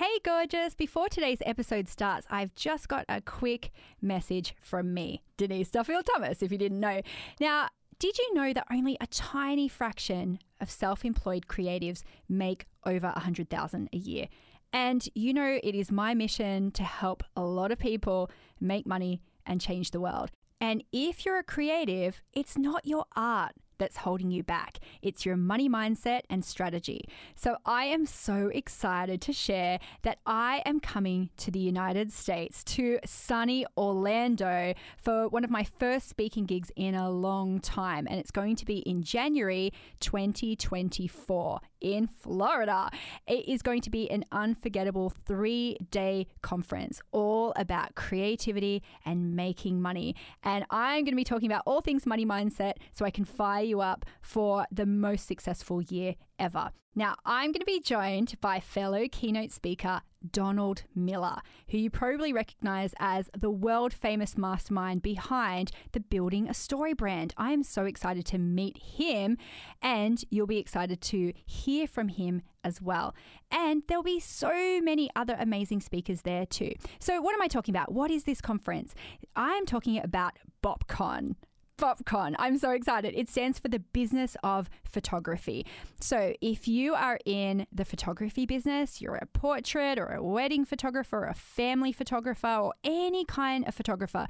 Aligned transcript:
Hey, 0.00 0.18
gorgeous. 0.24 0.74
Before 0.74 1.10
today's 1.10 1.42
episode 1.44 1.86
starts, 1.86 2.26
I've 2.30 2.54
just 2.54 2.88
got 2.88 3.04
a 3.06 3.20
quick 3.20 3.70
message 4.00 4.54
from 4.58 4.94
me, 4.94 5.22
Denise 5.36 5.70
Duffield 5.70 6.06
Thomas, 6.06 6.42
if 6.42 6.50
you 6.50 6.56
didn't 6.56 6.80
know. 6.80 7.02
Now, 7.38 7.68
did 7.98 8.16
you 8.16 8.32
know 8.32 8.54
that 8.54 8.66
only 8.72 8.96
a 8.98 9.06
tiny 9.08 9.68
fraction 9.68 10.38
of 10.58 10.70
self 10.70 11.04
employed 11.04 11.48
creatives 11.48 12.02
make 12.30 12.64
over 12.86 13.08
100,000 13.08 13.90
a 13.92 13.96
year? 13.98 14.28
And 14.72 15.06
you 15.14 15.34
know, 15.34 15.60
it 15.62 15.74
is 15.74 15.92
my 15.92 16.14
mission 16.14 16.70
to 16.70 16.82
help 16.82 17.22
a 17.36 17.42
lot 17.42 17.70
of 17.70 17.78
people 17.78 18.30
make 18.58 18.86
money 18.86 19.20
and 19.44 19.60
change 19.60 19.90
the 19.90 20.00
world. 20.00 20.30
And 20.62 20.82
if 20.92 21.26
you're 21.26 21.40
a 21.40 21.44
creative, 21.44 22.22
it's 22.32 22.56
not 22.56 22.86
your 22.86 23.04
art 23.16 23.52
that's 23.80 23.96
holding 23.96 24.30
you 24.30 24.44
back. 24.44 24.78
It's 25.02 25.26
your 25.26 25.36
money 25.36 25.68
mindset 25.68 26.20
and 26.30 26.44
strategy. 26.44 27.08
So 27.34 27.56
I 27.66 27.86
am 27.86 28.06
so 28.06 28.52
excited 28.54 29.20
to 29.22 29.32
share 29.32 29.80
that 30.02 30.18
I 30.24 30.62
am 30.64 30.78
coming 30.78 31.30
to 31.38 31.50
the 31.50 31.58
United 31.58 32.12
States 32.12 32.62
to 32.64 33.00
sunny 33.04 33.66
Orlando 33.76 34.74
for 34.96 35.26
one 35.28 35.42
of 35.42 35.50
my 35.50 35.64
first 35.64 36.08
speaking 36.08 36.46
gigs 36.46 36.70
in 36.76 36.94
a 36.94 37.10
long 37.10 37.58
time. 37.58 38.06
And 38.08 38.20
it's 38.20 38.30
going 38.30 38.54
to 38.56 38.64
be 38.64 38.78
in 38.80 39.02
January 39.02 39.72
2024 39.98 41.60
in 41.80 42.06
Florida. 42.06 42.90
It 43.26 43.48
is 43.48 43.62
going 43.62 43.80
to 43.82 43.90
be 43.90 44.10
an 44.10 44.24
unforgettable 44.32 45.12
three 45.26 45.76
day 45.90 46.26
conference 46.42 47.00
all 47.12 47.52
about 47.56 47.94
creativity 47.94 48.82
and 49.04 49.34
making 49.34 49.80
money. 49.80 50.14
And 50.42 50.64
I'm 50.70 51.04
going 51.04 51.12
to 51.12 51.16
be 51.16 51.24
talking 51.24 51.50
about 51.50 51.62
all 51.66 51.80
things 51.80 52.06
money 52.06 52.26
mindset 52.26 52.74
so 52.92 53.04
I 53.04 53.10
can 53.10 53.24
fire 53.24 53.64
you 53.64 53.80
up 53.80 54.04
for 54.20 54.66
the 54.70 54.86
most 54.86 55.26
successful 55.26 55.82
year 55.82 56.14
ever. 56.38 56.70
Now, 56.94 57.14
I'm 57.24 57.52
going 57.52 57.60
to 57.60 57.66
be 57.66 57.80
joined 57.80 58.40
by 58.40 58.58
fellow 58.58 59.06
keynote 59.10 59.52
speaker 59.52 60.02
Donald 60.28 60.82
Miller, 60.94 61.38
who 61.68 61.78
you 61.78 61.90
probably 61.90 62.32
recognize 62.32 62.94
as 62.98 63.30
the 63.36 63.50
world 63.50 63.92
famous 63.92 64.36
mastermind 64.36 65.02
behind 65.02 65.70
the 65.92 66.00
Building 66.00 66.48
a 66.48 66.52
StoryBrand. 66.52 67.32
I 67.36 67.52
am 67.52 67.62
so 67.62 67.84
excited 67.84 68.26
to 68.26 68.38
meet 68.38 68.78
him, 68.78 69.38
and 69.80 70.22
you'll 70.30 70.46
be 70.46 70.58
excited 70.58 71.00
to 71.02 71.32
hear 71.46 71.86
from 71.86 72.08
him 72.08 72.42
as 72.62 72.82
well. 72.82 73.14
And 73.50 73.82
there'll 73.88 74.02
be 74.02 74.20
so 74.20 74.80
many 74.80 75.10
other 75.16 75.36
amazing 75.38 75.80
speakers 75.80 76.22
there 76.22 76.46
too. 76.46 76.72
So, 76.98 77.20
what 77.20 77.34
am 77.34 77.42
I 77.42 77.48
talking 77.48 77.74
about? 77.74 77.92
What 77.92 78.10
is 78.10 78.24
this 78.24 78.40
conference? 78.40 78.94
I'm 79.36 79.66
talking 79.66 79.98
about 80.02 80.34
BopCon. 80.62 81.36
BopCon. 81.80 82.34
I'm 82.38 82.58
so 82.58 82.72
excited. 82.72 83.14
It 83.16 83.28
stands 83.30 83.58
for 83.58 83.68
the 83.68 83.78
business 83.78 84.36
of 84.44 84.68
photography. 84.84 85.64
So, 85.98 86.34
if 86.42 86.68
you 86.68 86.94
are 86.94 87.18
in 87.24 87.66
the 87.72 87.86
photography 87.86 88.44
business, 88.44 89.00
you're 89.00 89.14
a 89.14 89.24
portrait 89.24 89.98
or 89.98 90.08
a 90.08 90.22
wedding 90.22 90.66
photographer, 90.66 91.24
a 91.24 91.32
family 91.32 91.90
photographer, 91.90 92.46
or 92.48 92.74
any 92.84 93.24
kind 93.24 93.66
of 93.66 93.74
photographer, 93.74 94.26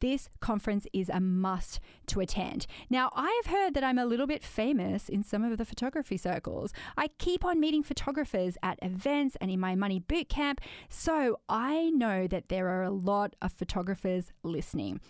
this 0.00 0.30
conference 0.40 0.86
is 0.94 1.10
a 1.10 1.20
must 1.20 1.78
to 2.06 2.20
attend. 2.20 2.66
Now, 2.88 3.10
I 3.14 3.38
have 3.44 3.52
heard 3.52 3.74
that 3.74 3.84
I'm 3.84 3.98
a 3.98 4.06
little 4.06 4.26
bit 4.26 4.42
famous 4.42 5.10
in 5.10 5.22
some 5.22 5.44
of 5.44 5.58
the 5.58 5.66
photography 5.66 6.16
circles. 6.16 6.72
I 6.96 7.08
keep 7.18 7.44
on 7.44 7.60
meeting 7.60 7.82
photographers 7.82 8.56
at 8.62 8.78
events 8.80 9.36
and 9.42 9.50
in 9.50 9.60
my 9.60 9.74
money 9.74 9.98
boot 9.98 10.30
camp, 10.30 10.62
so 10.88 11.40
I 11.50 11.90
know 11.90 12.26
that 12.28 12.48
there 12.48 12.68
are 12.68 12.82
a 12.82 12.90
lot 12.90 13.36
of 13.42 13.52
photographers 13.52 14.32
listening. 14.42 15.00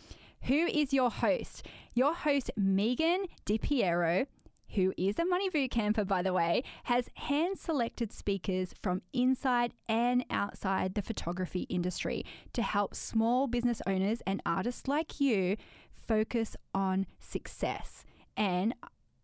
Who 0.44 0.66
is 0.66 0.92
your 0.92 1.10
host? 1.10 1.66
Your 1.96 2.12
host, 2.12 2.50
Megan 2.56 3.26
DiPiero, 3.46 4.26
who 4.70 4.92
is 4.96 5.16
a 5.20 5.24
money 5.24 5.48
camper, 5.68 6.04
by 6.04 6.22
the 6.22 6.32
way, 6.32 6.64
has 6.84 7.08
hand 7.14 7.56
selected 7.56 8.12
speakers 8.12 8.74
from 8.82 9.02
inside 9.12 9.72
and 9.88 10.24
outside 10.28 10.94
the 10.94 11.02
photography 11.02 11.62
industry 11.68 12.26
to 12.52 12.62
help 12.62 12.96
small 12.96 13.46
business 13.46 13.80
owners 13.86 14.22
and 14.26 14.42
artists 14.44 14.88
like 14.88 15.20
you 15.20 15.56
focus 15.92 16.56
on 16.74 17.06
success. 17.20 18.04
And 18.36 18.74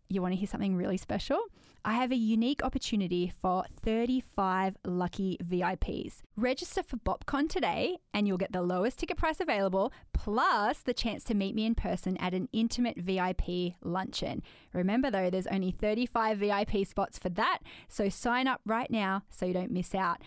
you 0.07 0.21
want 0.21 0.33
to 0.33 0.37
hear 0.37 0.47
something 0.47 0.75
really 0.75 0.97
special? 0.97 1.39
I 1.83 1.93
have 1.93 2.11
a 2.11 2.15
unique 2.15 2.63
opportunity 2.63 3.33
for 3.41 3.65
35 3.83 4.77
lucky 4.85 5.39
VIPs. 5.43 6.21
Register 6.35 6.83
for 6.83 6.97
BopCon 6.97 7.49
today 7.49 7.97
and 8.13 8.27
you'll 8.27 8.37
get 8.37 8.51
the 8.51 8.61
lowest 8.61 8.99
ticket 8.99 9.17
price 9.17 9.39
available, 9.39 9.91
plus 10.13 10.83
the 10.83 10.93
chance 10.93 11.23
to 11.23 11.33
meet 11.33 11.55
me 11.55 11.65
in 11.65 11.73
person 11.73 12.17
at 12.17 12.35
an 12.35 12.49
intimate 12.53 12.97
VIP 12.97 13.73
luncheon. 13.81 14.43
Remember 14.73 15.09
though, 15.09 15.31
there's 15.31 15.47
only 15.47 15.71
35 15.71 16.37
VIP 16.37 16.85
spots 16.85 17.17
for 17.17 17.29
that, 17.29 17.59
so 17.87 18.09
sign 18.09 18.47
up 18.47 18.61
right 18.63 18.91
now 18.91 19.23
so 19.31 19.47
you 19.47 19.53
don't 19.53 19.71
miss 19.71 19.95
out 19.95 20.21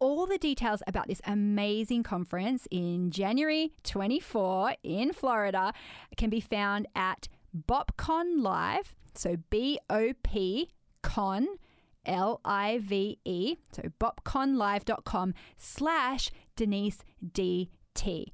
all 0.00 0.26
the 0.26 0.38
details 0.38 0.82
about 0.86 1.08
this 1.08 1.20
amazing 1.26 2.02
conference 2.02 2.68
in 2.70 3.10
January 3.10 3.72
24 3.82 4.74
in 4.84 5.12
Florida 5.12 5.72
can 6.16 6.30
be 6.30 6.40
found 6.40 6.86
at 6.94 7.28
BopCon 7.66 8.40
Live. 8.40 8.94
So 9.14 9.38
B 9.50 9.80
O 9.90 10.12
P 10.22 10.70
con 11.08 11.46
L 12.04 12.38
I 12.44 12.78
V 12.82 13.18
E, 13.24 13.56
so 13.72 13.82
bopconlive.com 13.98 15.32
slash 15.56 16.30
Denise 16.54 17.02
DT. 17.24 18.26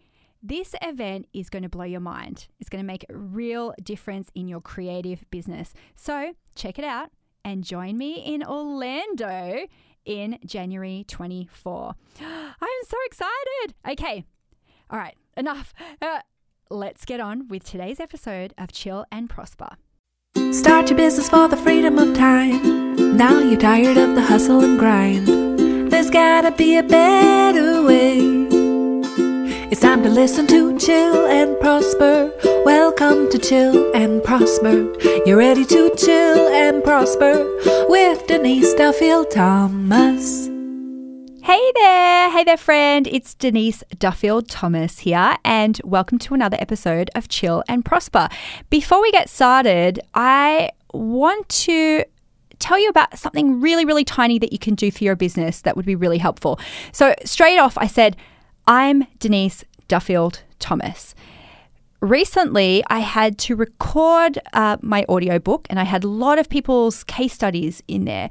This 0.43 0.75
event 0.83 1.27
is 1.33 1.49
going 1.49 1.63
to 1.63 1.69
blow 1.69 1.85
your 1.85 2.01
mind. 2.01 2.49
It's 2.59 2.69
going 2.69 2.83
to 2.83 2.87
make 2.87 3.07
a 3.09 3.17
real 3.17 3.75
difference 3.83 4.29
in 4.35 4.49
your 4.49 4.61
creative 4.61 5.25
business. 5.31 5.73
So 5.95 6.35
check 6.57 6.79
it 6.79 6.85
out 6.85 7.11
and 7.45 7.63
join 7.63 7.97
me 7.97 8.15
in 8.15 8.43
Orlando 8.43 9.67
in 10.05 10.39
January 10.45 11.05
24. 11.07 11.95
I'm 12.21 12.85
so 12.89 12.97
excited. 13.07 13.75
Okay, 13.89 14.25
all 14.91 14.99
right, 14.99 15.17
enough. 15.37 15.73
Uh, 16.03 16.21
let's 16.71 17.05
get 17.05 17.21
on 17.21 17.47
with 17.47 17.65
today's 17.65 18.01
episode 18.01 18.53
of 18.59 18.73
Chill 18.73 19.07
and 19.13 19.31
Prosper. 19.31 19.77
Start 20.37 20.91
your 20.91 20.97
business 20.97 21.29
for 21.29 21.47
the 21.47 21.57
freedom 21.57 21.97
of 21.99 22.15
time. 22.15 23.17
Now 23.17 23.39
you're 23.39 23.61
tired 23.61 23.97
of 23.97 24.15
the 24.17 24.23
hustle 24.23 24.65
and 24.65 24.79
grind. 24.79 25.29
There's 25.93 26.11
gotta 26.11 26.51
be 26.51 26.77
a 26.77 26.83
better 26.83 27.83
way. 27.83 28.19
It's 29.71 29.81
time 29.81 30.03
to 30.03 30.09
listen 30.09 30.47
to 30.49 30.77
Chill 30.79 31.27
and 31.27 31.59
Prosper. 31.61 32.33
Welcome 32.65 33.31
to 33.31 33.39
Chill 33.39 33.95
and 33.95 34.23
Prosper. 34.25 34.93
You're 35.25 35.39
ready 35.39 35.65
to 35.67 35.95
chill 35.97 36.49
and 36.49 36.83
prosper 36.83 37.45
with 37.89 38.27
Denise 38.27 38.75
Duffield 38.75 39.31
Thomas. 39.31 40.54
Hey 41.45 41.73
there, 41.75 42.31
hey 42.31 42.43
there, 42.43 42.57
friend. 42.57 43.07
It's 43.07 43.35
Denise 43.35 43.85
Duffield 43.99 44.49
Thomas 44.49 45.01
here, 45.01 45.37
and 45.45 45.79
welcome 45.85 46.19
to 46.21 46.33
another 46.33 46.57
episode 46.59 47.11
of 47.15 47.29
Chill 47.29 47.63
and 47.69 47.85
Prosper. 47.85 48.31
Before 48.71 49.03
we 49.03 49.13
get 49.13 49.29
started, 49.29 50.01
I 50.15 50.71
want 50.95 51.47
to 51.51 52.07
tell 52.61 52.79
you 52.79 52.89
about 52.89 53.19
something 53.19 53.61
really, 53.61 53.85
really 53.85 54.07
tiny 54.07 54.39
that 54.39 54.55
you 54.55 54.59
can 54.59 54.75
do 54.75 54.91
for 54.91 55.05
your 55.05 55.17
business 55.17 55.61
that 55.61 55.77
would 55.77 55.85
be 55.85 55.95
really 55.95 56.17
helpful. 56.17 56.59
So, 56.93 57.15
straight 57.27 57.59
off, 57.59 57.77
I 57.77 57.89
said, 57.89 58.17
I'm 58.67 59.07
Denise 59.19 59.67
Duffield 59.87 60.45
Thomas 60.61 61.15
recently 62.05 62.83
I 62.89 62.99
had 63.01 63.39
to 63.39 63.57
record 63.57 64.39
uh, 64.53 64.77
my 64.83 65.05
audiobook 65.09 65.67
and 65.71 65.81
I 65.81 65.85
had 65.85 66.05
a 66.05 66.09
lot 66.09 66.39
of 66.39 66.49
people's 66.49 67.05
case 67.05 67.33
studies 67.33 67.83
in 67.89 68.05
there. 68.05 68.29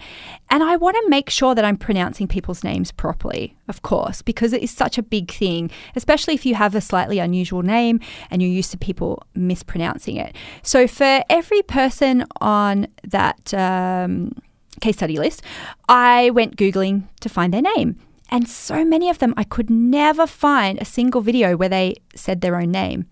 And 0.49 0.63
I 0.63 0.75
want 0.75 0.95
to 0.97 1.09
make 1.09 1.29
sure 1.29 1.55
that 1.55 1.65
I'm 1.65 1.77
pronouncing 1.77 2.27
people's 2.27 2.63
names 2.63 2.91
properly, 2.91 3.57
of 3.67 3.81
course, 3.81 4.21
because 4.21 4.53
it 4.53 4.61
is 4.61 4.71
such 4.71 4.97
a 4.97 5.03
big 5.03 5.31
thing, 5.31 5.71
especially 5.95 6.33
if 6.33 6.45
you 6.45 6.55
have 6.55 6.75
a 6.75 6.81
slightly 6.81 7.19
unusual 7.19 7.63
name 7.63 7.99
and 8.29 8.41
you're 8.41 8.51
used 8.51 8.71
to 8.71 8.77
people 8.77 9.23
mispronouncing 9.35 10.17
it. 10.17 10.35
So 10.61 10.87
for 10.87 11.23
every 11.29 11.61
person 11.63 12.25
on 12.39 12.87
that 13.03 13.53
um, 13.53 14.33
case 14.81 14.97
study 14.97 15.17
list, 15.17 15.41
I 15.89 16.29
went 16.29 16.57
Googling 16.57 17.07
to 17.21 17.29
find 17.29 17.53
their 17.53 17.61
name. 17.61 17.99
And 18.29 18.47
so 18.49 18.83
many 18.83 19.09
of 19.09 19.19
them, 19.19 19.33
I 19.37 19.43
could 19.43 19.69
never 19.69 20.25
find 20.25 20.79
a 20.79 20.85
single 20.85 21.21
video 21.21 21.55
where 21.55 21.69
they 21.69 21.95
said 22.15 22.41
their 22.41 22.55
own 22.55 22.71
name. 22.71 23.07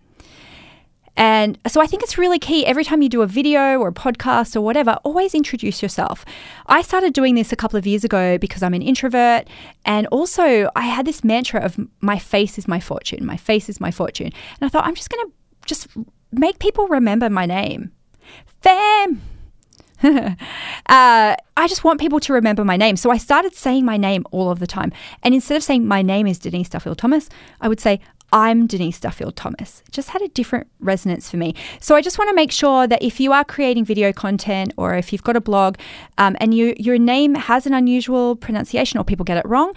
And 1.21 1.59
so 1.67 1.79
I 1.79 1.85
think 1.85 2.01
it's 2.01 2.17
really 2.17 2.39
key 2.39 2.65
every 2.65 2.83
time 2.83 3.03
you 3.03 3.07
do 3.07 3.21
a 3.21 3.27
video 3.27 3.77
or 3.77 3.89
a 3.89 3.93
podcast 3.93 4.55
or 4.55 4.61
whatever, 4.61 4.97
always 5.03 5.35
introduce 5.35 5.79
yourself. 5.79 6.25
I 6.65 6.81
started 6.81 7.13
doing 7.13 7.35
this 7.35 7.51
a 7.51 7.55
couple 7.55 7.77
of 7.77 7.85
years 7.85 8.03
ago 8.03 8.39
because 8.39 8.63
I'm 8.63 8.73
an 8.73 8.81
introvert. 8.81 9.47
And 9.85 10.07
also, 10.07 10.67
I 10.75 10.81
had 10.81 11.05
this 11.05 11.23
mantra 11.23 11.61
of 11.61 11.79
my 11.99 12.17
face 12.17 12.57
is 12.57 12.67
my 12.67 12.79
fortune, 12.79 13.23
my 13.23 13.37
face 13.37 13.69
is 13.69 13.79
my 13.79 13.91
fortune. 13.91 14.25
And 14.25 14.63
I 14.63 14.67
thought, 14.69 14.87
I'm 14.87 14.95
just 14.95 15.11
going 15.11 15.27
to 15.27 15.33
just 15.67 15.89
make 16.31 16.57
people 16.57 16.87
remember 16.87 17.29
my 17.29 17.45
name. 17.45 17.91
Fam. 18.61 19.21
uh, 20.03 20.35
I 20.87 21.67
just 21.67 21.83
want 21.83 21.99
people 21.99 22.19
to 22.21 22.33
remember 22.33 22.65
my 22.65 22.77
name. 22.77 22.95
So 22.95 23.11
I 23.11 23.17
started 23.17 23.53
saying 23.53 23.85
my 23.85 23.97
name 23.97 24.25
all 24.31 24.49
of 24.49 24.57
the 24.57 24.65
time. 24.65 24.91
And 25.21 25.35
instead 25.35 25.55
of 25.55 25.61
saying 25.61 25.87
my 25.87 26.01
name 26.01 26.25
is 26.25 26.39
Denise 26.39 26.69
Duffield 26.69 26.97
Thomas, 26.97 27.29
I 27.59 27.67
would 27.67 27.79
say 27.79 27.99
I'm 28.31 28.65
Denise 28.65 28.99
Duffield 28.99 29.35
Thomas. 29.35 29.83
Just 29.91 30.09
had 30.09 30.21
a 30.21 30.27
different 30.29 30.67
resonance 30.79 31.29
for 31.29 31.37
me. 31.37 31.53
So 31.79 31.95
I 31.95 32.01
just 32.01 32.17
want 32.17 32.29
to 32.29 32.35
make 32.35 32.51
sure 32.51 32.87
that 32.87 33.03
if 33.03 33.19
you 33.19 33.33
are 33.33 33.43
creating 33.43 33.85
video 33.85 34.13
content 34.13 34.73
or 34.77 34.95
if 34.95 35.11
you've 35.11 35.23
got 35.23 35.35
a 35.35 35.41
blog 35.41 35.77
um, 36.17 36.37
and 36.39 36.53
you, 36.53 36.73
your 36.77 36.97
name 36.97 37.35
has 37.35 37.65
an 37.65 37.73
unusual 37.73 38.35
pronunciation 38.35 38.99
or 38.99 39.03
people 39.03 39.25
get 39.25 39.37
it 39.37 39.45
wrong, 39.45 39.73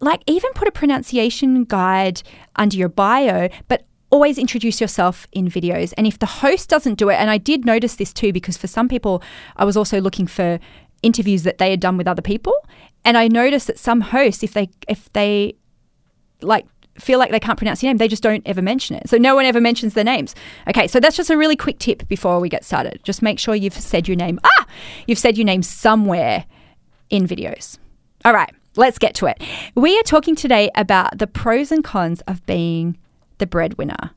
like 0.00 0.22
even 0.26 0.52
put 0.54 0.68
a 0.68 0.72
pronunciation 0.72 1.64
guide 1.64 2.22
under 2.56 2.76
your 2.76 2.90
bio, 2.90 3.48
but 3.68 3.86
always 4.10 4.38
introduce 4.38 4.80
yourself 4.80 5.26
in 5.32 5.48
videos. 5.48 5.94
And 5.96 6.06
if 6.06 6.18
the 6.18 6.26
host 6.26 6.68
doesn't 6.68 6.94
do 6.94 7.08
it, 7.08 7.14
and 7.14 7.30
I 7.30 7.38
did 7.38 7.64
notice 7.64 7.96
this 7.96 8.12
too, 8.12 8.32
because 8.32 8.56
for 8.56 8.66
some 8.66 8.88
people, 8.88 9.22
I 9.56 9.64
was 9.64 9.76
also 9.76 10.00
looking 10.00 10.26
for 10.26 10.60
interviews 11.02 11.42
that 11.42 11.58
they 11.58 11.70
had 11.70 11.80
done 11.80 11.96
with 11.96 12.06
other 12.06 12.22
people. 12.22 12.54
And 13.04 13.16
I 13.16 13.28
noticed 13.28 13.66
that 13.66 13.78
some 13.78 14.00
hosts, 14.00 14.42
if 14.42 14.52
they 14.52 14.70
if 14.88 15.12
they 15.12 15.56
like 16.42 16.66
feel 16.98 17.18
like 17.18 17.30
they 17.30 17.40
can't 17.40 17.58
pronounce 17.58 17.82
your 17.82 17.90
name, 17.90 17.98
they 17.98 18.08
just 18.08 18.22
don't 18.22 18.42
ever 18.46 18.62
mention 18.62 18.96
it. 18.96 19.08
So 19.08 19.16
no 19.16 19.34
one 19.34 19.44
ever 19.44 19.60
mentions 19.60 19.94
their 19.94 20.04
names. 20.04 20.34
Okay, 20.68 20.86
so 20.86 21.00
that's 21.00 21.16
just 21.16 21.30
a 21.30 21.36
really 21.36 21.56
quick 21.56 21.78
tip 21.78 22.06
before 22.08 22.40
we 22.40 22.48
get 22.48 22.64
started. 22.64 23.00
Just 23.02 23.22
make 23.22 23.38
sure 23.38 23.54
you've 23.54 23.74
said 23.74 24.06
your 24.08 24.16
name. 24.16 24.38
Ah, 24.44 24.66
you've 25.06 25.18
said 25.18 25.36
your 25.36 25.44
name 25.44 25.62
somewhere 25.62 26.46
in 27.10 27.26
videos. 27.26 27.78
All 28.24 28.32
right, 28.32 28.52
let's 28.76 28.98
get 28.98 29.14
to 29.16 29.26
it. 29.26 29.42
We 29.74 29.98
are 29.98 30.02
talking 30.02 30.34
today 30.34 30.70
about 30.74 31.18
the 31.18 31.26
pros 31.26 31.70
and 31.72 31.84
cons 31.84 32.20
of 32.22 32.44
being 32.46 32.96
the 33.38 33.46
breadwinner 33.46 34.10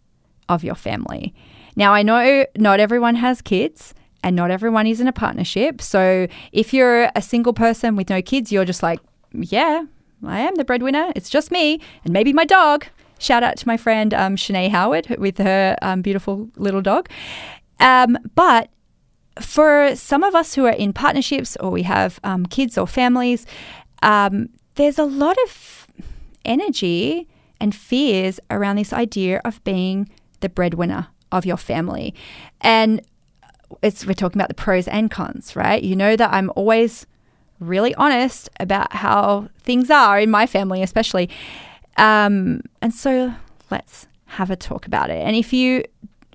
of 0.47 0.63
your 0.63 0.75
family. 0.75 1.33
Now, 1.75 1.93
I 1.93 2.03
know 2.03 2.45
not 2.55 2.79
everyone 2.79 3.15
has 3.15 3.41
kids 3.41 3.93
and 4.23 4.35
not 4.35 4.51
everyone 4.51 4.87
is 4.87 4.99
in 5.01 5.07
a 5.07 5.13
partnership. 5.13 5.81
So 5.81 6.27
if 6.51 6.73
you're 6.73 7.11
a 7.15 7.21
single 7.21 7.53
person 7.53 7.95
with 7.95 8.09
no 8.09 8.21
kids, 8.21 8.51
you're 8.51 8.65
just 8.65 8.81
like, 8.81 8.99
yeah, 9.33 9.83
I 10.25 10.39
am 10.39 10.55
the 10.55 10.65
breadwinner. 10.65 11.11
It's 11.15 11.29
just 11.29 11.51
me 11.51 11.79
and 12.03 12.13
maybe 12.13 12.33
my 12.33 12.45
dog. 12.45 12.85
Shout 13.19 13.43
out 13.43 13.57
to 13.57 13.67
my 13.67 13.77
friend 13.77 14.13
um, 14.13 14.35
Shanae 14.35 14.69
Howard 14.69 15.15
with 15.17 15.37
her 15.37 15.75
um, 15.81 16.01
beautiful 16.01 16.49
little 16.55 16.81
dog. 16.81 17.09
Um, 17.79 18.17
but 18.35 18.69
for 19.41 19.95
some 19.95 20.23
of 20.23 20.35
us 20.35 20.55
who 20.55 20.65
are 20.65 20.71
in 20.71 20.93
partnerships 20.93 21.55
or 21.57 21.69
we 21.69 21.83
have 21.83 22.19
um, 22.23 22.45
kids 22.45 22.77
or 22.77 22.87
families, 22.87 23.45
um, 24.01 24.49
there's 24.75 24.99
a 24.99 25.03
lot 25.03 25.37
of 25.45 25.87
energy 26.45 27.27
and 27.59 27.73
fears 27.73 28.39
around 28.49 28.75
this 28.75 28.93
idea 28.93 29.41
of 29.43 29.63
being 29.63 30.09
the 30.39 30.49
breadwinner 30.49 31.07
of 31.31 31.45
your 31.45 31.57
family. 31.57 32.13
And 32.61 33.01
it's, 33.81 34.05
we're 34.05 34.13
talking 34.13 34.39
about 34.39 34.49
the 34.49 34.55
pros 34.55 34.87
and 34.87 35.11
cons, 35.11 35.55
right? 35.55 35.81
You 35.81 35.95
know 35.95 36.15
that 36.15 36.31
I'm 36.31 36.51
always 36.55 37.05
really 37.59 37.93
honest 37.95 38.49
about 38.59 38.93
how 38.93 39.49
things 39.59 39.89
are 39.89 40.19
in 40.19 40.29
my 40.29 40.45
family, 40.45 40.83
especially. 40.83 41.29
Um, 41.97 42.61
and 42.81 42.93
so 42.93 43.33
let's 43.71 44.07
have 44.25 44.51
a 44.51 44.55
talk 44.55 44.85
about 44.85 45.09
it. 45.09 45.25
And 45.25 45.35
if 45.35 45.53
you 45.53 45.83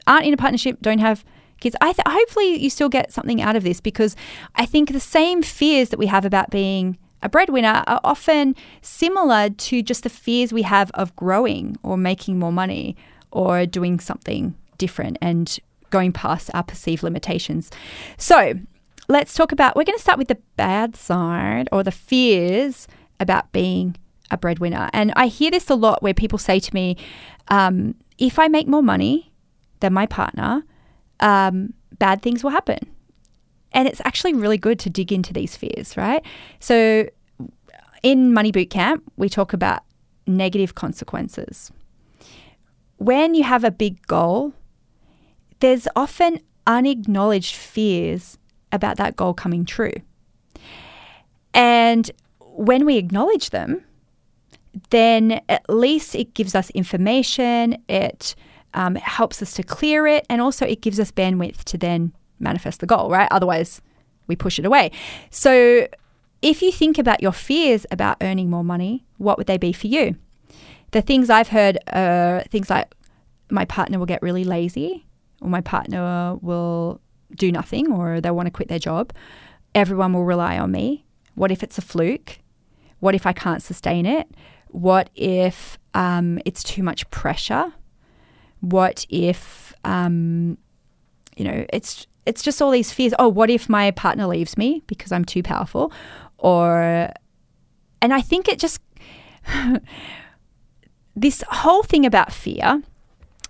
aren't 0.06 0.26
in 0.26 0.34
a 0.34 0.36
partnership, 0.36 0.78
don't 0.80 0.98
have 0.98 1.24
kids, 1.60 1.76
I 1.80 1.92
th- 1.92 2.06
hopefully 2.06 2.56
you 2.56 2.70
still 2.70 2.88
get 2.88 3.12
something 3.12 3.40
out 3.40 3.56
of 3.56 3.62
this 3.62 3.80
because 3.80 4.16
I 4.56 4.66
think 4.66 4.92
the 4.92 5.00
same 5.00 5.42
fears 5.42 5.90
that 5.90 5.98
we 5.98 6.06
have 6.06 6.24
about 6.24 6.50
being 6.50 6.98
a 7.22 7.28
breadwinner 7.28 7.84
are 7.86 8.00
often 8.02 8.56
similar 8.80 9.48
to 9.48 9.82
just 9.82 10.02
the 10.02 10.10
fears 10.10 10.52
we 10.52 10.62
have 10.62 10.90
of 10.94 11.14
growing 11.14 11.76
or 11.82 11.96
making 11.96 12.38
more 12.38 12.52
money 12.52 12.96
or 13.30 13.64
doing 13.64 14.00
something 14.00 14.54
different 14.76 15.19
and 15.22 15.58
going 15.90 16.12
past 16.12 16.50
our 16.52 16.64
perceived 16.64 17.04
limitations. 17.04 17.70
So, 18.16 18.54
let's 19.08 19.34
talk 19.34 19.52
about 19.52 19.76
we're 19.76 19.84
going 19.84 19.96
to 19.99 20.02
start 20.02 20.19
with 20.19 20.28
the 20.28 20.38
bad 20.56 20.96
side 20.96 21.69
or 21.72 21.82
the 21.82 21.90
fears 21.90 22.87
about 23.20 23.52
being 23.52 23.96
a 24.31 24.37
breadwinner. 24.37 24.88
And 24.93 25.12
I 25.14 25.26
hear 25.26 25.50
this 25.50 25.69
a 25.70 25.75
lot 25.75 26.02
where 26.02 26.14
people 26.14 26.38
say 26.38 26.58
to 26.58 26.75
me, 26.75 26.96
um, 27.49 27.94
if 28.19 28.38
I 28.38 28.49
make 28.49 28.66
more 28.66 28.82
money 28.82 29.32
than 29.81 29.93
my 29.93 30.06
partner, 30.06 30.62
um, 31.20 31.75
bad 31.99 32.22
things 32.22 32.43
will 32.43 32.50
happen. 32.50 32.78
And 33.72 33.88
it's 33.88 34.00
actually 34.04 34.34
really 34.34 34.58
good 34.58 34.78
to 34.81 34.90
dig 34.90 35.12
into 35.12 35.32
these 35.32 35.56
fears, 35.56 35.96
right? 35.96 36.25
So 36.60 37.08
in 38.02 38.32
Money 38.34 38.52
Boot 38.52 38.70
Camp, 38.70 39.02
we 39.16 39.28
talk 39.28 39.52
about 39.52 39.82
negative 40.26 40.75
consequences. 40.75 41.70
When 42.96 43.34
you 43.34 43.44
have 43.44 43.64
a 43.64 43.70
big 43.70 44.06
goal, 44.06 44.52
there's 45.60 45.88
often 45.96 46.40
unacknowledged 46.66 47.56
fears 47.56 48.38
about 48.72 48.96
that 48.96 49.16
goal 49.16 49.34
coming 49.34 49.64
true. 49.64 49.92
And 51.54 52.10
when 52.40 52.84
we 52.84 52.96
acknowledge 52.96 53.50
them, 53.50 53.84
then 54.90 55.40
at 55.48 55.69
least 55.69 56.14
it 56.14 56.34
gives 56.34 56.54
us 56.54 56.70
information, 56.70 57.82
it 57.88 58.34
um, 58.74 58.94
helps 58.96 59.42
us 59.42 59.52
to 59.54 59.62
clear 59.62 60.06
it, 60.06 60.26
and 60.30 60.40
also 60.40 60.66
it 60.66 60.80
gives 60.80 60.98
us 60.98 61.10
bandwidth 61.10 61.64
to 61.64 61.78
then 61.78 62.12
manifest 62.38 62.80
the 62.80 62.86
goal, 62.86 63.10
right? 63.10 63.28
Otherwise, 63.30 63.82
we 64.26 64.36
push 64.36 64.58
it 64.58 64.64
away. 64.64 64.90
So, 65.30 65.86
if 66.40 66.60
you 66.60 66.72
think 66.72 66.98
about 66.98 67.22
your 67.22 67.32
fears 67.32 67.86
about 67.90 68.16
earning 68.20 68.50
more 68.50 68.64
money, 68.64 69.04
what 69.19 69.38
would 69.38 69.46
they 69.46 69.58
be 69.58 69.72
for 69.72 69.86
you? 69.86 70.16
The 70.90 71.00
things 71.00 71.30
I've 71.30 71.48
heard 71.48 71.78
are 71.92 72.42
things 72.50 72.69
like 72.69 72.92
my 73.48 73.64
partner 73.64 73.98
will 73.98 74.06
get 74.06 74.22
really 74.22 74.42
lazy, 74.42 75.06
or 75.40 75.48
my 75.48 75.60
partner 75.60 76.36
will 76.36 77.00
do 77.37 77.52
nothing, 77.52 77.93
or 77.93 78.20
they 78.20 78.31
want 78.31 78.46
to 78.46 78.50
quit 78.50 78.69
their 78.69 78.79
job. 78.79 79.12
Everyone 79.75 80.12
will 80.12 80.25
rely 80.25 80.58
on 80.58 80.70
me. 80.70 81.05
What 81.34 81.50
if 81.50 81.62
it's 81.62 81.79
a 81.79 81.82
fluke? 81.82 82.38
What 83.00 83.14
if 83.14 83.26
I 83.26 83.32
can't 83.32 83.62
sustain 83.62 84.06
it? 84.06 84.29
What 84.69 85.11
if 85.14 85.79
um, 85.94 86.38
it's 86.44 86.62
too 86.62 86.82
much 86.82 87.08
pressure? 87.11 87.73
What 88.61 89.06
if, 89.08 89.75
um, 89.84 90.56
you 91.37 91.44
know, 91.44 91.67
it's 91.73 92.06
it's 92.25 92.43
just 92.43 92.62
all 92.62 92.70
these 92.70 92.93
fears. 92.93 93.12
Oh, 93.19 93.29
what 93.29 93.50
if 93.50 93.69
my 93.69 93.90
partner 93.90 94.26
leaves 94.26 94.56
me 94.56 94.82
because 94.87 95.11
I'm 95.11 95.25
too 95.25 95.43
powerful? 95.43 95.93
Or, 96.38 97.11
and 98.00 98.14
I 98.14 98.20
think 98.20 98.49
it 98.49 98.58
just 98.58 98.81
this 101.17 101.43
whole 101.49 101.82
thing 101.82 102.06
about 102.06 102.32
fear 102.32 102.82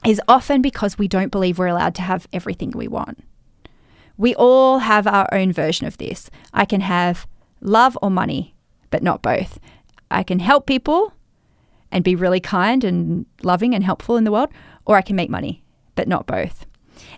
is 0.04 0.20
often 0.26 0.62
because 0.62 0.98
we 0.98 1.06
don't 1.06 1.30
believe 1.30 1.58
we're 1.58 1.66
allowed 1.66 1.94
to 1.96 2.02
have 2.02 2.26
everything 2.32 2.70
we 2.70 2.88
want. 2.88 3.22
We 4.22 4.36
all 4.36 4.78
have 4.78 5.08
our 5.08 5.28
own 5.32 5.52
version 5.52 5.84
of 5.84 5.98
this. 5.98 6.30
I 6.54 6.64
can 6.64 6.80
have 6.80 7.26
love 7.60 7.98
or 8.00 8.08
money, 8.08 8.54
but 8.88 9.02
not 9.02 9.20
both. 9.20 9.58
I 10.12 10.22
can 10.22 10.38
help 10.38 10.64
people 10.64 11.12
and 11.90 12.04
be 12.04 12.14
really 12.14 12.38
kind 12.38 12.84
and 12.84 13.26
loving 13.42 13.74
and 13.74 13.82
helpful 13.82 14.16
in 14.16 14.22
the 14.22 14.30
world, 14.30 14.50
or 14.86 14.96
I 14.96 15.02
can 15.02 15.16
make 15.16 15.28
money, 15.28 15.64
but 15.96 16.06
not 16.06 16.28
both. 16.28 16.66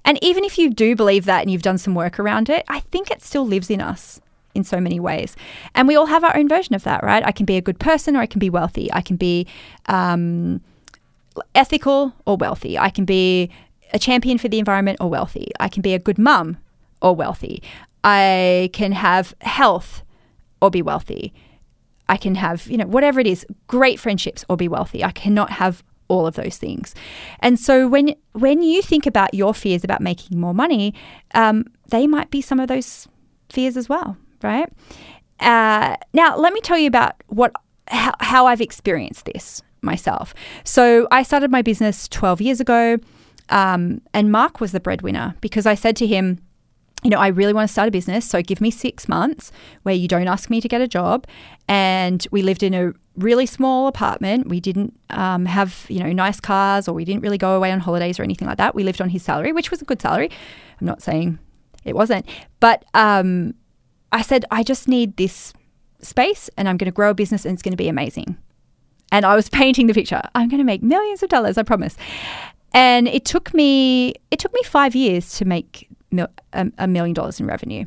And 0.02 0.18
even 0.22 0.44
if 0.44 0.56
you 0.56 0.70
do 0.70 0.96
believe 0.96 1.26
that 1.26 1.42
and 1.42 1.50
you've 1.50 1.60
done 1.60 1.76
some 1.76 1.94
work 1.94 2.18
around 2.18 2.48
it, 2.48 2.64
I 2.68 2.80
think 2.80 3.10
it 3.10 3.20
still 3.20 3.46
lives 3.46 3.68
in 3.68 3.82
us 3.82 4.18
in 4.54 4.64
so 4.64 4.80
many 4.80 4.98
ways. 4.98 5.36
And 5.74 5.86
we 5.86 5.96
all 5.96 6.06
have 6.06 6.24
our 6.24 6.34
own 6.34 6.48
version 6.48 6.74
of 6.74 6.84
that, 6.84 7.04
right? 7.04 7.22
I 7.22 7.32
can 7.32 7.44
be 7.44 7.58
a 7.58 7.60
good 7.60 7.78
person 7.78 8.16
or 8.16 8.20
I 8.20 8.26
can 8.26 8.38
be 8.38 8.48
wealthy. 8.48 8.90
I 8.94 9.02
can 9.02 9.16
be 9.16 9.46
um, 9.88 10.62
ethical 11.54 12.14
or 12.25 12.38
wealthy. 12.38 12.78
I 12.78 12.88
can 12.88 13.04
be 13.04 13.50
a 13.92 13.99
champion 13.99 14.38
for 14.38 14.49
the 14.49 14.58
environment 14.58 14.96
or 15.02 15.11
wealthy. 15.11 15.50
I 15.61 15.68
can 15.68 15.82
be 15.82 15.92
a 15.92 15.99
good 15.99 16.16
mum 16.16 16.56
or 17.04 17.14
wealthy. 17.14 17.62
I 18.02 18.70
can 18.73 18.92
have 18.92 19.34
health 19.42 20.02
or 20.61 20.70
be 20.70 20.82
wealthy. 20.82 21.32
I 22.08 22.16
can 22.16 22.34
have, 22.34 22.66
you 22.66 22.78
know, 22.78 22.87
whatever 22.87 23.20
it 23.20 23.26
is, 23.26 23.46
great 23.66 24.00
friendships 24.00 24.44
or 24.49 24.56
be 24.56 24.68
wealthy. 24.68 25.04
I 25.04 25.11
cannot 25.12 25.50
have 25.50 25.84
all 26.08 26.26
of 26.26 26.34
those 26.34 26.56
things. 26.56 26.94
And 27.40 27.58
so 27.61 27.87
when 27.87 28.14
when 28.32 28.62
you 28.62 28.82
think 28.82 29.06
about 29.06 29.34
your 29.34 29.54
fears 29.54 29.84
about 29.84 30.00
making 30.00 30.40
more 30.40 30.54
money, 30.54 30.94
um, 31.34 31.66
they 31.88 32.06
might 32.06 32.30
be 32.30 32.40
some 32.40 32.58
of 32.58 32.68
those 32.68 33.06
fears 33.50 33.76
as 33.76 33.88
well, 33.88 34.16
right? 34.42 34.70
Uh, 35.40 35.96
now, 36.12 36.37
let 36.37 36.52
me 36.52 36.61
tell 36.61 36.78
you 36.78 36.87
about 36.87 37.14
what 37.28 37.52
how, 37.88 38.12
how 38.20 38.46
I've 38.46 38.61
experienced 38.61 39.26
this 39.26 39.62
myself. 39.82 40.34
So 40.64 41.06
I 41.11 41.23
started 41.23 41.50
my 41.50 41.61
business 41.61 42.08
12 42.08 42.40
years 42.40 42.61
ago, 42.61 42.99
um, 43.50 44.00
and 44.14 44.32
Mark 44.32 44.61
was 44.61 44.73
the 44.73 44.80
breadwinner 44.80 45.34
because 45.40 45.66
I 45.66 45.75
said 45.75 45.96
to 45.96 46.06
him, 46.06 46.38
you 47.04 47.11
know, 47.11 47.18
I 47.18 47.28
really 47.28 47.52
want 47.52 47.68
to 47.68 47.73
start 47.73 47.87
a 47.87 47.90
business. 47.90 48.26
So 48.26 48.40
give 48.40 48.62
me 48.62 48.70
six 48.70 49.08
months 49.08 49.52
where 49.82 49.94
you 49.94 50.08
don't 50.08 50.26
ask 50.26 50.49
me 50.49 50.61
to 50.62 50.68
get 50.68 50.80
a 50.80 50.88
job. 50.88 51.26
And 51.68 52.26
we 52.30 52.40
lived 52.40 52.62
in 52.62 52.73
a 52.73 52.94
really 53.16 53.44
small 53.44 53.87
apartment. 53.87 54.49
We 54.49 54.58
didn't 54.58 54.99
um, 55.11 55.44
have, 55.44 55.84
you 55.88 56.00
know, 56.00 56.12
nice 56.12 56.40
cars 56.40 56.88
or 56.88 56.94
we 56.94 57.04
didn't 57.04 57.23
really 57.23 57.37
go 57.37 57.56
away 57.56 57.70
on 57.70 57.80
holidays 57.80 58.18
or 58.18 58.23
anything 58.23 58.49
like 58.49 58.56
that. 58.56 58.75
We 58.75 58.84
lived 58.84 59.02
on 59.02 59.11
his 59.11 59.23
salary, 59.23 59.52
which 59.52 59.70
was 59.70 59.82
a 59.82 59.84
good 59.84 60.00
salary. 60.00 60.30
I'm 60.80 60.87
not 60.87 61.02
saying 61.02 61.38
it 61.84 61.94
wasn't. 61.94 62.26
But 62.58 62.87
um, 62.94 63.54
I 64.11 64.23
said, 64.23 64.46
I 64.50 64.62
just 64.62 64.88
need 64.88 65.18
this 65.18 65.52
space 66.00 66.49
and 66.56 66.68
I'm 66.70 66.78
going 66.78 66.87
to 66.87 66.94
grow 66.94 67.11
a 67.11 67.14
business 67.14 67.44
and 67.44 67.52
it's 67.52 67.62
going 67.62 67.73
to 67.73 67.76
be 67.76 67.88
amazing. 67.88 68.38
And 69.12 69.26
I 69.26 69.37
was 69.37 69.49
painting 69.50 69.88
the 69.88 69.94
picture. 69.94 70.23
I'm 70.34 70.49
going 70.49 70.58
to 70.58 70.64
make 70.64 70.82
millions 70.82 71.23
of 71.23 71.28
dollars, 71.28 71.58
I 71.58 71.64
promise. 71.64 71.96
And 72.73 73.06
it 73.08 73.25
took 73.25 73.54
me 73.54 74.14
it 74.30 74.40
took 74.40 74.52
me 74.52 74.62
5 74.64 74.96
years 74.96 75.38
to 75.38 75.44
make 75.44 75.88
a 76.52 76.87
million 76.87 77.14
dollars 77.14 77.40
in 77.40 77.47
revenue. 77.47 77.87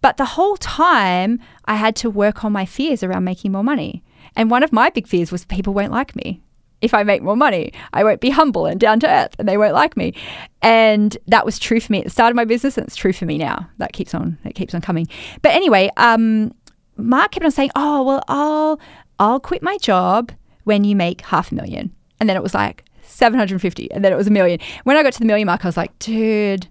But 0.00 0.16
the 0.16 0.24
whole 0.24 0.56
time, 0.56 1.40
I 1.64 1.76
had 1.76 1.96
to 1.96 2.10
work 2.10 2.44
on 2.44 2.52
my 2.52 2.66
fears 2.66 3.02
around 3.02 3.24
making 3.24 3.52
more 3.52 3.64
money. 3.64 4.02
And 4.36 4.50
one 4.50 4.62
of 4.62 4.72
my 4.72 4.90
big 4.90 5.06
fears 5.06 5.32
was 5.32 5.44
people 5.44 5.74
won't 5.74 5.92
like 5.92 6.14
me. 6.16 6.42
If 6.80 6.92
I 6.92 7.02
make 7.02 7.22
more 7.22 7.36
money, 7.36 7.72
I 7.94 8.04
won't 8.04 8.20
be 8.20 8.30
humble 8.30 8.66
and 8.66 8.78
down 8.78 9.00
to 9.00 9.08
earth 9.08 9.34
and 9.38 9.48
they 9.48 9.56
won't 9.56 9.72
like 9.72 9.96
me. 9.96 10.12
And 10.60 11.16
that 11.28 11.46
was 11.46 11.58
true 11.58 11.80
for 11.80 11.90
me 11.90 11.98
at 12.00 12.04
the 12.04 12.10
start 12.10 12.30
of 12.30 12.36
my 12.36 12.44
business 12.44 12.76
and 12.76 12.86
it's 12.86 12.96
true 12.96 13.12
for 13.12 13.24
me 13.24 13.38
now. 13.38 13.70
That 13.78 13.94
keeps 13.94 14.14
on 14.14 14.38
that 14.44 14.54
keeps 14.54 14.74
on 14.74 14.82
coming. 14.82 15.06
But 15.40 15.52
anyway, 15.52 15.90
um, 15.96 16.52
Mark 16.96 17.32
kept 17.32 17.44
on 17.46 17.52
saying, 17.52 17.70
"Oh, 17.74 18.02
well, 18.02 18.22
I'll 18.28 18.78
I'll 19.18 19.40
quit 19.40 19.62
my 19.62 19.78
job 19.78 20.32
when 20.64 20.84
you 20.84 20.96
make 20.96 21.20
half 21.22 21.52
a 21.52 21.54
million. 21.54 21.94
And 22.18 22.28
then 22.28 22.36
it 22.36 22.42
was 22.42 22.54
like 22.54 22.84
750 23.02 23.90
and 23.92 24.04
then 24.04 24.12
it 24.12 24.16
was 24.16 24.26
a 24.26 24.30
million. 24.30 24.58
When 24.84 24.96
I 24.96 25.02
got 25.02 25.12
to 25.12 25.18
the 25.18 25.26
million 25.26 25.46
mark, 25.46 25.64
I 25.64 25.68
was 25.68 25.76
like, 25.76 25.96
dude, 25.98 26.66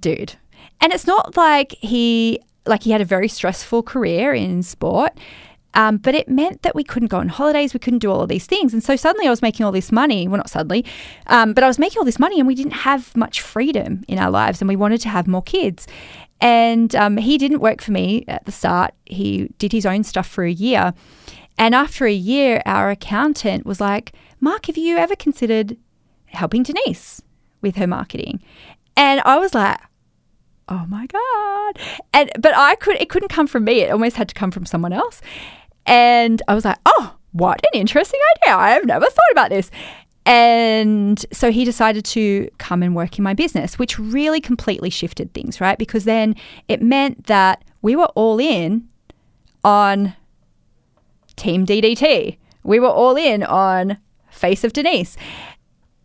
dude. 0.00 0.34
And 0.80 0.92
it's 0.92 1.06
not 1.06 1.36
like 1.36 1.72
he 1.72 2.40
like 2.66 2.82
he 2.82 2.90
had 2.90 3.00
a 3.00 3.04
very 3.04 3.28
stressful 3.28 3.82
career 3.82 4.34
in 4.34 4.62
sport. 4.62 5.12
Um, 5.74 5.98
but 5.98 6.14
it 6.14 6.26
meant 6.26 6.62
that 6.62 6.74
we 6.74 6.82
couldn't 6.82 7.08
go 7.08 7.18
on 7.18 7.28
holidays, 7.28 7.74
we 7.74 7.80
couldn't 7.80 7.98
do 7.98 8.10
all 8.10 8.22
of 8.22 8.30
these 8.30 8.46
things. 8.46 8.72
And 8.72 8.82
so 8.82 8.96
suddenly 8.96 9.26
I 9.26 9.30
was 9.30 9.42
making 9.42 9.66
all 9.66 9.72
this 9.72 9.92
money. 9.92 10.26
Well, 10.26 10.38
not 10.38 10.48
suddenly, 10.48 10.86
um, 11.26 11.52
but 11.52 11.62
I 11.62 11.68
was 11.68 11.78
making 11.78 11.98
all 11.98 12.04
this 12.04 12.18
money 12.18 12.40
and 12.40 12.46
we 12.46 12.54
didn't 12.54 12.72
have 12.72 13.14
much 13.14 13.42
freedom 13.42 14.02
in 14.08 14.18
our 14.18 14.30
lives 14.30 14.62
and 14.62 14.68
we 14.68 14.76
wanted 14.76 15.02
to 15.02 15.10
have 15.10 15.28
more 15.28 15.42
kids. 15.42 15.86
And 16.40 16.94
um, 16.96 17.18
he 17.18 17.36
didn't 17.36 17.60
work 17.60 17.82
for 17.82 17.92
me 17.92 18.24
at 18.26 18.46
the 18.46 18.52
start. 18.52 18.94
He 19.04 19.50
did 19.58 19.72
his 19.72 19.84
own 19.84 20.02
stuff 20.02 20.26
for 20.26 20.44
a 20.44 20.50
year. 20.50 20.94
And 21.58 21.74
after 21.74 22.06
a 22.06 22.12
year, 22.12 22.62
our 22.64 22.90
accountant 22.90 23.66
was 23.66 23.80
like, 23.80 24.12
Mark, 24.40 24.66
have 24.66 24.78
you 24.78 24.96
ever 24.96 25.16
considered 25.16 25.76
helping 26.26 26.62
Denise 26.62 27.22
with 27.60 27.76
her 27.76 27.86
marketing? 27.86 28.42
And 28.96 29.20
I 29.24 29.38
was 29.38 29.54
like, 29.54 29.78
oh 30.68 30.84
my 30.88 31.06
god 31.06 31.78
and 32.12 32.28
but 32.40 32.52
i 32.56 32.74
could 32.74 32.96
it 32.96 33.08
couldn't 33.08 33.28
come 33.28 33.46
from 33.46 33.62
me 33.62 33.82
it 33.82 33.92
almost 33.92 34.16
had 34.16 34.28
to 34.28 34.34
come 34.34 34.50
from 34.50 34.66
someone 34.66 34.92
else 34.92 35.22
and 35.86 36.42
I 36.48 36.54
was 36.54 36.64
like, 36.64 36.78
oh, 36.84 37.14
what 37.32 37.60
an 37.72 37.80
interesting 37.80 38.20
idea. 38.36 38.56
I 38.56 38.70
have 38.70 38.84
never 38.84 39.06
thought 39.06 39.32
about 39.32 39.50
this. 39.50 39.70
And 40.24 41.24
so 41.32 41.52
he 41.52 41.64
decided 41.64 42.04
to 42.06 42.50
come 42.58 42.82
and 42.82 42.96
work 42.96 43.16
in 43.16 43.22
my 43.22 43.32
business, 43.32 43.78
which 43.78 43.98
really 43.98 44.40
completely 44.40 44.90
shifted 44.90 45.32
things, 45.32 45.60
right? 45.60 45.78
Because 45.78 46.04
then 46.04 46.34
it 46.66 46.82
meant 46.82 47.26
that 47.26 47.62
we 47.80 47.94
were 47.94 48.10
all 48.16 48.40
in 48.40 48.88
on 49.62 50.14
Team 51.36 51.64
DDT. 51.64 52.38
We 52.64 52.80
were 52.80 52.88
all 52.88 53.16
in 53.16 53.44
on 53.44 53.98
Face 54.30 54.64
of 54.64 54.72
Denise. 54.72 55.16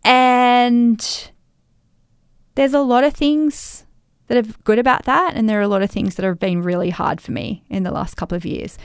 And 0.04 1.30
there's 2.54 2.74
a 2.74 2.80
lot 2.80 3.04
of 3.04 3.14
things 3.14 3.84
that 4.28 4.46
are 4.46 4.52
good 4.64 4.78
about 4.78 5.04
that. 5.04 5.34
And 5.34 5.48
there 5.48 5.58
are 5.58 5.62
a 5.62 5.68
lot 5.68 5.82
of 5.82 5.90
things 5.90 6.14
that 6.14 6.24
have 6.24 6.38
been 6.38 6.62
really 6.62 6.90
hard 6.90 7.20
for 7.20 7.32
me 7.32 7.64
in 7.68 7.82
the 7.82 7.90
last 7.90 8.16
couple 8.16 8.36
of 8.36 8.44
years. 8.44 8.78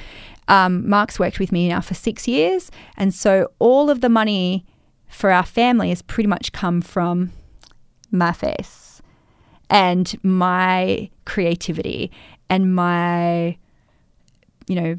Um, 0.48 0.88
Mark's 0.90 1.20
worked 1.20 1.40
with 1.40 1.52
me 1.52 1.70
now 1.70 1.82
for 1.82 1.94
six 1.94 2.28
years. 2.28 2.72
And 2.98 3.14
so 3.14 3.52
all 3.60 3.90
of 3.90 4.02
the 4.02 4.10
money 4.10 4.66
for 5.08 5.32
our 5.32 5.46
family 5.46 5.90
has 5.90 6.02
pretty 6.02 6.28
much 6.28 6.52
come 6.52 6.82
from 6.82 7.32
my 8.12 8.32
face 8.32 9.02
and 9.70 10.18
my 10.24 11.10
creativity 11.26 12.12
and 12.50 12.74
my, 12.74 13.58
you 14.68 14.76
know, 14.76 14.98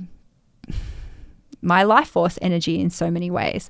my 1.63 1.83
life 1.83 2.09
force 2.09 2.39
energy 2.41 2.81
in 2.81 2.91
so 2.91 3.11
many 3.11 3.31
ways. 3.31 3.69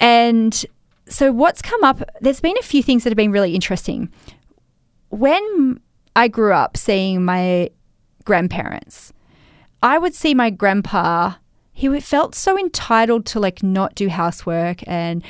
And 0.00 0.64
so, 1.08 1.32
what's 1.32 1.60
come 1.60 1.84
up, 1.84 2.02
there's 2.20 2.40
been 2.40 2.56
a 2.58 2.62
few 2.62 2.82
things 2.82 3.04
that 3.04 3.10
have 3.10 3.16
been 3.16 3.32
really 3.32 3.54
interesting. 3.54 4.10
When 5.10 5.80
I 6.16 6.28
grew 6.28 6.52
up 6.52 6.76
seeing 6.76 7.24
my 7.24 7.70
grandparents, 8.24 9.12
I 9.82 9.98
would 9.98 10.14
see 10.14 10.34
my 10.34 10.50
grandpa, 10.50 11.34
he 11.72 12.00
felt 12.00 12.34
so 12.34 12.58
entitled 12.58 13.26
to 13.26 13.40
like 13.40 13.62
not 13.62 13.94
do 13.94 14.08
housework 14.08 14.86
and 14.88 15.22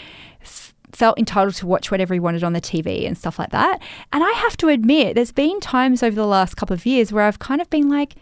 f- 0.42 0.72
felt 0.92 1.18
entitled 1.18 1.54
to 1.56 1.66
watch 1.66 1.90
whatever 1.90 2.14
he 2.14 2.20
wanted 2.20 2.44
on 2.44 2.52
the 2.52 2.60
TV 2.60 3.06
and 3.06 3.18
stuff 3.18 3.38
like 3.38 3.50
that. 3.50 3.82
And 4.12 4.22
I 4.22 4.30
have 4.30 4.56
to 4.58 4.68
admit, 4.68 5.16
there's 5.16 5.32
been 5.32 5.58
times 5.58 6.02
over 6.02 6.14
the 6.14 6.26
last 6.26 6.56
couple 6.56 6.74
of 6.74 6.86
years 6.86 7.12
where 7.12 7.24
I've 7.24 7.40
kind 7.40 7.60
of 7.60 7.68
been 7.68 7.88
like, 7.88 8.14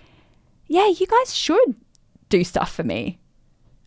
yeah, 0.69 0.89
you 0.89 1.07
guys 1.07 1.35
should 1.35 1.77
do 2.31 2.45
stuff 2.45 2.73
for 2.73 2.83
me. 2.83 3.19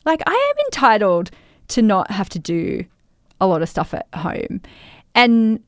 Like, 0.05 0.21
I 0.27 0.33
am 0.33 0.65
entitled 0.67 1.31
to 1.69 1.81
not 1.81 2.11
have 2.11 2.29
to 2.29 2.37
do 2.37 2.85
a 3.45 3.47
lot 3.47 3.61
of 3.61 3.69
stuff 3.69 3.93
at 3.93 4.07
home. 4.13 4.61
And 5.13 5.61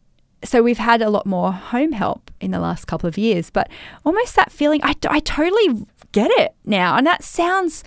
so 0.44 0.62
we've 0.62 0.78
had 0.78 1.02
a 1.02 1.10
lot 1.10 1.26
more 1.26 1.52
home 1.52 1.94
help 1.94 2.30
in 2.40 2.52
the 2.52 2.60
last 2.60 2.86
couple 2.86 3.08
of 3.08 3.18
years, 3.18 3.50
but 3.50 3.70
almost 4.06 4.36
that 4.36 4.52
feeling, 4.52 4.82
I, 4.84 4.94
I 5.10 5.20
totally 5.20 5.86
get 6.12 6.30
it 6.32 6.54
now. 6.66 6.96
And 6.98 7.08
that 7.08 7.24
sounds 7.24 7.84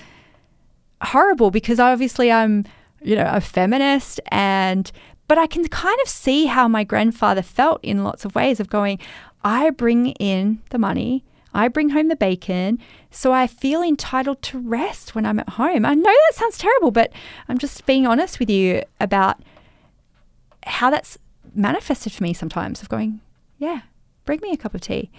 horrible 1.02 1.50
because 1.50 1.78
obviously 1.78 2.32
I'm, 2.32 2.64
you 3.02 3.16
know, 3.16 3.30
a 3.30 3.40
feminist 3.40 4.20
and 4.28 4.90
but 5.28 5.38
I 5.38 5.46
can 5.46 5.68
kind 5.68 5.98
of 6.02 6.08
see 6.08 6.46
how 6.46 6.66
my 6.66 6.82
grandfather 6.82 7.42
felt 7.42 7.78
in 7.84 8.02
lots 8.02 8.24
of 8.24 8.34
ways 8.34 8.58
of 8.58 8.68
going, 8.68 8.98
I 9.44 9.70
bring 9.70 10.08
in 10.14 10.60
the 10.70 10.78
money, 10.78 11.24
I 11.54 11.68
bring 11.68 11.90
home 11.90 12.08
the 12.08 12.16
bacon, 12.16 12.80
so 13.12 13.32
I 13.32 13.46
feel 13.46 13.80
entitled 13.80 14.42
to 14.42 14.58
rest 14.58 15.14
when 15.14 15.24
I'm 15.24 15.38
at 15.38 15.50
home. 15.50 15.86
I 15.86 15.94
know 15.94 16.02
that 16.02 16.34
sounds 16.34 16.58
terrible, 16.58 16.90
but 16.90 17.12
I'm 17.48 17.58
just 17.58 17.86
being 17.86 18.08
honest 18.08 18.40
with 18.40 18.50
you 18.50 18.82
about 18.98 19.40
how 20.64 20.90
that's 20.90 21.18
manifested 21.54 22.12
for 22.12 22.22
me 22.22 22.32
sometimes 22.32 22.82
of 22.82 22.88
going, 22.88 23.20
yeah, 23.58 23.82
bring 24.24 24.40
me 24.40 24.52
a 24.52 24.56
cup 24.56 24.74
of 24.74 24.80
tea. 24.80 25.10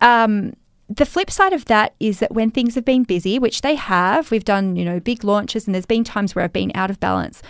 Um, 0.00 0.54
the 0.88 1.06
flip 1.06 1.30
side 1.30 1.52
of 1.52 1.66
that 1.66 1.94
is 2.00 2.20
that 2.20 2.32
when 2.32 2.50
things 2.50 2.74
have 2.74 2.84
been 2.84 3.02
busy, 3.02 3.38
which 3.38 3.60
they 3.60 3.74
have, 3.74 4.30
we've 4.30 4.44
done, 4.44 4.76
you 4.76 4.84
know, 4.84 5.00
big 5.00 5.22
launches 5.22 5.66
and 5.66 5.74
there's 5.74 5.86
been 5.86 6.04
times 6.04 6.34
where 6.34 6.44
I've 6.44 6.52
been 6.52 6.72
out 6.74 6.90
of 6.90 6.98
balance. 6.98 7.42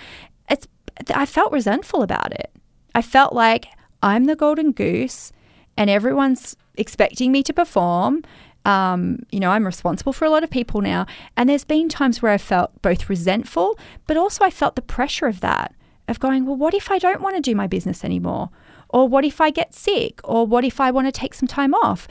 It's 0.50 0.66
I 1.14 1.26
felt 1.26 1.52
resentful 1.52 2.02
about 2.02 2.32
it. 2.32 2.50
I 2.94 3.02
felt 3.02 3.32
like 3.32 3.66
I'm 4.02 4.24
the 4.24 4.34
golden 4.34 4.72
goose 4.72 5.32
and 5.76 5.88
everyone's 5.88 6.56
expecting 6.76 7.30
me 7.30 7.42
to 7.44 7.52
perform. 7.52 8.24
Um, 8.64 9.20
you 9.30 9.38
know, 9.38 9.50
I'm 9.50 9.64
responsible 9.64 10.12
for 10.12 10.24
a 10.24 10.30
lot 10.30 10.42
of 10.42 10.50
people 10.50 10.80
now. 10.80 11.06
And 11.36 11.48
there's 11.48 11.64
been 11.64 11.88
times 11.88 12.20
where 12.20 12.32
I 12.32 12.38
felt 12.38 12.82
both 12.82 13.08
resentful, 13.08 13.78
but 14.06 14.16
also 14.16 14.44
I 14.44 14.50
felt 14.50 14.74
the 14.74 14.82
pressure 14.82 15.26
of 15.26 15.40
that, 15.40 15.74
of 16.08 16.20
going, 16.20 16.46
well, 16.46 16.56
what 16.56 16.74
if 16.74 16.90
I 16.90 16.98
don't 16.98 17.20
want 17.20 17.36
to 17.36 17.42
do 17.42 17.54
my 17.54 17.66
business 17.66 18.04
anymore? 18.04 18.50
Or 18.88 19.06
what 19.06 19.24
if 19.24 19.40
I 19.40 19.50
get 19.50 19.74
sick? 19.74 20.20
Or 20.24 20.46
what 20.46 20.64
if 20.64 20.80
I 20.80 20.90
want 20.90 21.06
to 21.06 21.12
take 21.12 21.34
some 21.34 21.48
time 21.48 21.74
off? 21.74 22.08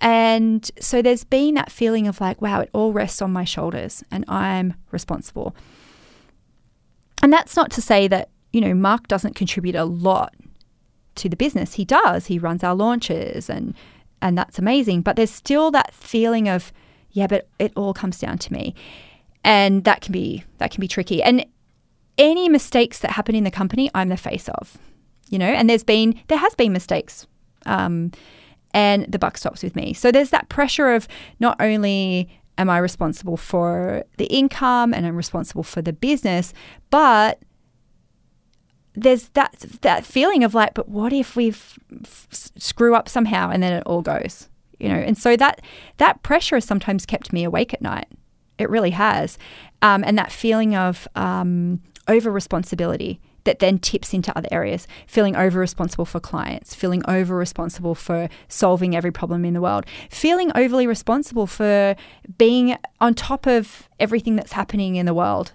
And 0.00 0.70
so 0.80 1.02
there's 1.02 1.24
been 1.24 1.54
that 1.54 1.70
feeling 1.70 2.06
of 2.06 2.20
like, 2.20 2.40
wow, 2.40 2.60
it 2.60 2.70
all 2.72 2.92
rests 2.92 3.20
on 3.20 3.32
my 3.32 3.44
shoulders 3.44 4.02
and 4.10 4.24
I'm 4.28 4.74
responsible. 4.92 5.54
And 7.22 7.32
that's 7.32 7.56
not 7.56 7.70
to 7.72 7.82
say 7.82 8.08
that, 8.08 8.30
you 8.52 8.60
know, 8.60 8.74
Mark 8.74 9.08
doesn't 9.08 9.34
contribute 9.34 9.74
a 9.74 9.84
lot 9.84 10.34
to 11.16 11.28
the 11.28 11.36
business. 11.36 11.74
He 11.74 11.84
does. 11.84 12.26
He 12.26 12.38
runs 12.38 12.64
our 12.64 12.74
launches 12.74 13.50
and 13.50 13.74
and 14.22 14.36
that's 14.36 14.58
amazing, 14.58 15.00
but 15.00 15.16
there's 15.16 15.30
still 15.30 15.70
that 15.70 15.94
feeling 15.94 16.46
of 16.48 16.72
yeah, 17.12 17.26
but 17.26 17.48
it 17.58 17.72
all 17.74 17.94
comes 17.94 18.18
down 18.18 18.38
to 18.38 18.52
me. 18.52 18.74
And 19.42 19.84
that 19.84 20.00
can 20.00 20.12
be 20.12 20.44
that 20.58 20.70
can 20.70 20.80
be 20.80 20.88
tricky. 20.88 21.22
And 21.22 21.44
any 22.18 22.48
mistakes 22.48 22.98
that 23.00 23.12
happen 23.12 23.34
in 23.34 23.44
the 23.44 23.50
company, 23.50 23.90
I'm 23.94 24.08
the 24.08 24.16
face 24.16 24.48
of. 24.48 24.78
You 25.28 25.38
know, 25.38 25.46
and 25.46 25.70
there's 25.70 25.84
been 25.84 26.20
there 26.28 26.38
has 26.38 26.54
been 26.54 26.72
mistakes. 26.72 27.26
Um, 27.66 28.10
and 28.72 29.10
the 29.10 29.18
buck 29.18 29.36
stops 29.36 29.62
with 29.62 29.74
me. 29.74 29.92
So 29.92 30.12
there's 30.12 30.30
that 30.30 30.48
pressure 30.48 30.90
of 30.90 31.08
not 31.40 31.56
only 31.60 32.28
am 32.58 32.70
I 32.70 32.78
responsible 32.78 33.36
for 33.36 34.04
the 34.16 34.26
income 34.26 34.94
and 34.94 35.06
I'm 35.06 35.16
responsible 35.16 35.62
for 35.62 35.82
the 35.82 35.92
business, 35.92 36.52
but 36.90 37.40
there's 38.94 39.28
that 39.30 39.54
that 39.82 40.04
feeling 40.04 40.44
of 40.44 40.54
like, 40.54 40.74
but 40.74 40.88
what 40.88 41.12
if 41.12 41.36
we 41.36 41.54
screw 42.30 42.94
up 42.94 43.08
somehow 43.08 43.50
and 43.50 43.62
then 43.62 43.72
it 43.72 43.82
all 43.86 44.02
goes, 44.02 44.48
you 44.78 44.88
know? 44.88 44.96
And 44.96 45.16
so 45.16 45.36
that 45.36 45.62
that 45.96 46.22
pressure 46.22 46.56
has 46.56 46.64
sometimes 46.64 47.06
kept 47.06 47.32
me 47.32 47.44
awake 47.44 47.72
at 47.72 47.82
night. 47.82 48.08
It 48.58 48.68
really 48.68 48.90
has, 48.90 49.38
um, 49.80 50.04
and 50.04 50.18
that 50.18 50.30
feeling 50.30 50.76
of 50.76 51.08
um, 51.14 51.80
over 52.10 52.30
responsibility 52.30 53.20
that 53.44 53.60
then 53.60 53.78
tips 53.78 54.12
into 54.12 54.36
other 54.36 54.48
areas, 54.50 54.86
feeling 55.06 55.36
over 55.36 55.58
responsible 55.58 56.04
for 56.04 56.20
clients, 56.20 56.74
feeling 56.74 57.02
over 57.08 57.34
responsible 57.34 57.94
for 57.94 58.28
solving 58.48 58.94
every 58.94 59.12
problem 59.12 59.44
in 59.44 59.54
the 59.54 59.60
world, 59.60 59.86
feeling 60.10 60.52
overly 60.54 60.86
responsible 60.86 61.46
for 61.46 61.96
being 62.36 62.76
on 63.00 63.14
top 63.14 63.46
of 63.46 63.88
everything 63.98 64.36
that's 64.36 64.52
happening 64.52 64.96
in 64.96 65.06
the 65.06 65.14
world. 65.14 65.52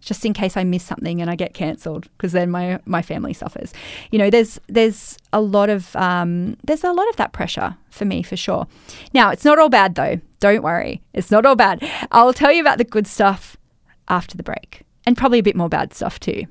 Just 0.00 0.24
in 0.24 0.32
case 0.32 0.56
I 0.56 0.62
miss 0.62 0.84
something 0.84 1.20
and 1.20 1.28
I 1.28 1.34
get 1.34 1.54
cancelled, 1.54 2.08
because 2.16 2.30
then 2.30 2.50
my 2.50 2.78
my 2.86 3.02
family 3.02 3.34
suffers. 3.34 3.74
You 4.12 4.18
know, 4.20 4.30
there's 4.30 4.60
there's 4.68 5.18
a 5.32 5.40
lot 5.40 5.68
of 5.68 5.94
um, 5.96 6.56
there's 6.62 6.84
a 6.84 6.92
lot 6.92 7.08
of 7.08 7.16
that 7.16 7.32
pressure 7.32 7.76
for 7.90 8.04
me 8.04 8.22
for 8.22 8.36
sure. 8.36 8.68
Now 9.12 9.30
it's 9.30 9.44
not 9.44 9.58
all 9.58 9.68
bad 9.68 9.96
though. 9.96 10.20
Don't 10.38 10.62
worry, 10.62 11.02
it's 11.14 11.32
not 11.32 11.44
all 11.44 11.56
bad. 11.56 11.82
I'll 12.12 12.32
tell 12.32 12.52
you 12.52 12.60
about 12.60 12.78
the 12.78 12.84
good 12.84 13.08
stuff 13.08 13.56
after 14.06 14.36
the 14.36 14.44
break, 14.44 14.82
and 15.08 15.16
probably 15.16 15.38
a 15.38 15.42
bit 15.42 15.56
more 15.56 15.70
bad 15.70 15.94
stuff 15.94 16.20
too 16.20 16.44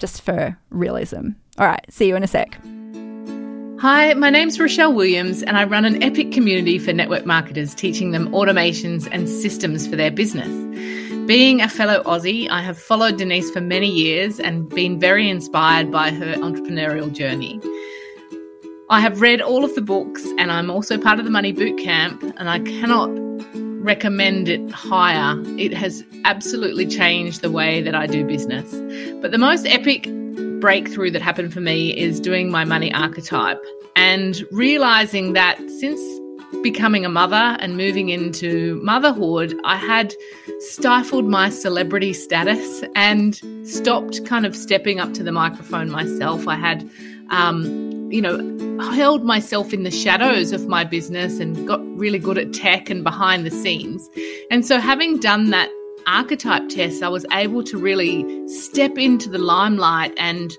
just 0.00 0.22
for 0.22 0.58
realism. 0.70 1.28
All 1.58 1.66
right, 1.66 1.84
see 1.90 2.08
you 2.08 2.16
in 2.16 2.24
a 2.24 2.26
sec. 2.26 2.58
Hi, 3.78 4.12
my 4.14 4.30
name's 4.30 4.58
Rochelle 4.58 4.92
Williams, 4.92 5.42
and 5.42 5.56
I 5.56 5.64
run 5.64 5.84
an 5.84 6.02
epic 6.02 6.32
community 6.32 6.78
for 6.78 6.92
network 6.92 7.24
marketers 7.24 7.72
teaching 7.74 8.10
them 8.10 8.28
automations 8.30 9.08
and 9.12 9.28
systems 9.28 9.86
for 9.86 9.94
their 9.94 10.10
business. 10.10 10.48
Being 11.26 11.60
a 11.60 11.68
fellow 11.68 12.02
Aussie, 12.02 12.50
I 12.50 12.62
have 12.62 12.78
followed 12.78 13.16
Denise 13.16 13.50
for 13.50 13.60
many 13.60 13.88
years 13.88 14.40
and 14.40 14.68
been 14.68 14.98
very 14.98 15.30
inspired 15.30 15.92
by 15.92 16.10
her 16.10 16.34
entrepreneurial 16.34 17.12
journey. 17.12 17.60
I 18.88 19.00
have 19.00 19.20
read 19.20 19.40
all 19.40 19.64
of 19.64 19.74
the 19.76 19.82
books, 19.82 20.26
and 20.36 20.50
I'm 20.50 20.68
also 20.68 20.98
part 20.98 21.20
of 21.20 21.24
the 21.24 21.30
Money 21.30 21.52
Bootcamp, 21.52 22.34
and 22.38 22.50
I 22.50 22.58
cannot 22.58 23.29
recommend 23.80 24.48
it 24.48 24.70
higher. 24.70 25.34
It 25.58 25.72
has 25.74 26.04
absolutely 26.24 26.86
changed 26.86 27.40
the 27.40 27.50
way 27.50 27.82
that 27.82 27.94
I 27.94 28.06
do 28.06 28.24
business. 28.24 28.70
But 29.20 29.30
the 29.30 29.38
most 29.38 29.66
epic 29.66 30.08
breakthrough 30.60 31.10
that 31.10 31.22
happened 31.22 31.52
for 31.52 31.60
me 31.60 31.96
is 31.96 32.20
doing 32.20 32.50
my 32.50 32.64
money 32.64 32.92
archetype 32.92 33.60
and 33.96 34.44
realizing 34.52 35.32
that 35.32 35.58
since 35.78 36.00
becoming 36.62 37.04
a 37.04 37.08
mother 37.08 37.56
and 37.60 37.76
moving 37.76 38.10
into 38.10 38.80
motherhood, 38.82 39.58
I 39.64 39.76
had 39.76 40.14
stifled 40.58 41.26
my 41.26 41.48
celebrity 41.48 42.12
status 42.12 42.84
and 42.94 43.40
stopped 43.66 44.24
kind 44.26 44.44
of 44.44 44.54
stepping 44.54 45.00
up 45.00 45.14
to 45.14 45.22
the 45.22 45.32
microphone 45.32 45.90
myself. 45.90 46.46
I 46.46 46.56
had, 46.56 46.88
um, 47.30 47.99
you 48.10 48.20
know, 48.20 48.38
held 48.90 49.24
myself 49.24 49.72
in 49.72 49.84
the 49.84 49.90
shadows 49.90 50.52
of 50.52 50.66
my 50.66 50.84
business 50.84 51.38
and 51.38 51.66
got 51.66 51.80
really 51.96 52.18
good 52.18 52.38
at 52.38 52.52
tech 52.52 52.90
and 52.90 53.04
behind 53.04 53.46
the 53.46 53.50
scenes. 53.50 54.08
And 54.50 54.66
so, 54.66 54.78
having 54.78 55.18
done 55.18 55.50
that 55.50 55.70
archetype 56.06 56.68
test, 56.68 57.02
I 57.02 57.08
was 57.08 57.24
able 57.32 57.62
to 57.64 57.78
really 57.78 58.48
step 58.48 58.98
into 58.98 59.30
the 59.30 59.38
limelight 59.38 60.12
and 60.16 60.56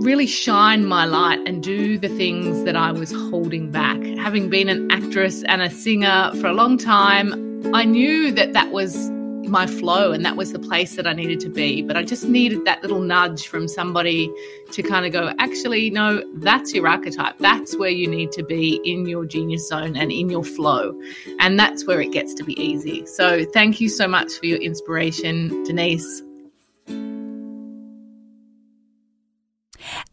really 0.00 0.26
shine 0.26 0.86
my 0.86 1.04
light 1.04 1.40
and 1.46 1.62
do 1.62 1.98
the 1.98 2.08
things 2.08 2.64
that 2.64 2.74
I 2.74 2.90
was 2.90 3.12
holding 3.12 3.70
back. 3.70 4.02
Having 4.18 4.50
been 4.50 4.68
an 4.68 4.90
actress 4.90 5.44
and 5.44 5.62
a 5.62 5.70
singer 5.70 6.32
for 6.40 6.48
a 6.48 6.52
long 6.52 6.76
time, 6.76 7.32
I 7.74 7.84
knew 7.84 8.32
that 8.32 8.52
that 8.52 8.72
was 8.72 9.10
my 9.48 9.66
flow 9.66 10.12
and 10.12 10.24
that 10.24 10.36
was 10.36 10.52
the 10.52 10.58
place 10.58 10.96
that 10.96 11.06
I 11.06 11.12
needed 11.12 11.40
to 11.40 11.48
be. 11.48 11.82
But 11.82 11.96
I 11.96 12.02
just 12.02 12.24
needed 12.24 12.64
that 12.64 12.82
little 12.82 13.00
nudge 13.00 13.46
from 13.46 13.68
somebody 13.68 14.32
to 14.70 14.82
kind 14.82 15.04
of 15.04 15.12
go, 15.12 15.32
actually, 15.38 15.90
no, 15.90 16.22
that's 16.36 16.72
your 16.74 16.88
archetype. 16.88 17.38
That's 17.38 17.76
where 17.76 17.90
you 17.90 18.08
need 18.08 18.32
to 18.32 18.42
be 18.42 18.80
in 18.84 19.06
your 19.06 19.24
genius 19.26 19.68
zone 19.68 19.96
and 19.96 20.10
in 20.10 20.30
your 20.30 20.44
flow. 20.44 20.98
And 21.40 21.58
that's 21.58 21.86
where 21.86 22.00
it 22.00 22.12
gets 22.12 22.34
to 22.34 22.44
be 22.44 22.60
easy. 22.62 23.04
So 23.06 23.44
thank 23.44 23.80
you 23.80 23.88
so 23.88 24.08
much 24.08 24.32
for 24.32 24.46
your 24.46 24.58
inspiration, 24.58 25.64
Denise. 25.64 26.22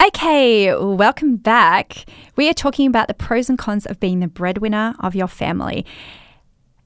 Okay, 0.02 0.74
welcome 0.74 1.36
back. 1.36 2.06
We 2.36 2.50
are 2.50 2.54
talking 2.54 2.88
about 2.88 3.08
the 3.08 3.14
pros 3.14 3.50
and 3.50 3.58
cons 3.58 3.86
of 3.86 4.00
being 4.00 4.22
the 4.22 4.28
breadwinner 4.28 4.96
of 5.00 5.14
your 5.14 5.28
family. 5.28 5.86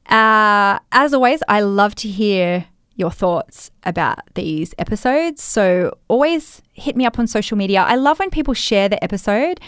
Uh, 0.08 0.80
as 0.92 1.14
always, 1.14 1.42
I 1.48 1.62
love 1.62 1.96
to 1.96 2.08
hear 2.08 2.66
your 2.96 3.12
thoughts 3.12 3.72
about 3.84 4.20
these 4.36 4.76
episodes. 4.78 5.42
So 5.42 5.98
always 6.08 6.62
hit 6.74 6.96
me 6.96 7.06
up 7.06 7.18
on 7.18 7.28
social 7.28 7.58
media. 7.58 7.82
I 7.82 7.96
love 7.96 8.20
when 8.20 8.30
people 8.30 8.54
share 8.54 8.88
the 8.88 9.04
episode 9.04 9.60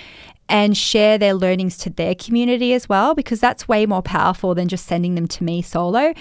and 0.47 0.77
share 0.77 1.17
their 1.17 1.33
learnings 1.33 1.75
to 1.79 1.89
their 1.89 2.13
community 2.13 2.73
as 2.73 2.87
well, 2.87 3.15
because 3.15 3.39
that's 3.39 3.67
way 3.67 3.87
more 3.87 4.03
powerful 4.03 4.53
than 4.53 4.67
just 4.67 4.85
sending 4.85 5.15
them 5.15 5.27
to 5.27 5.43
me 5.43 5.63
solo. 5.63 6.13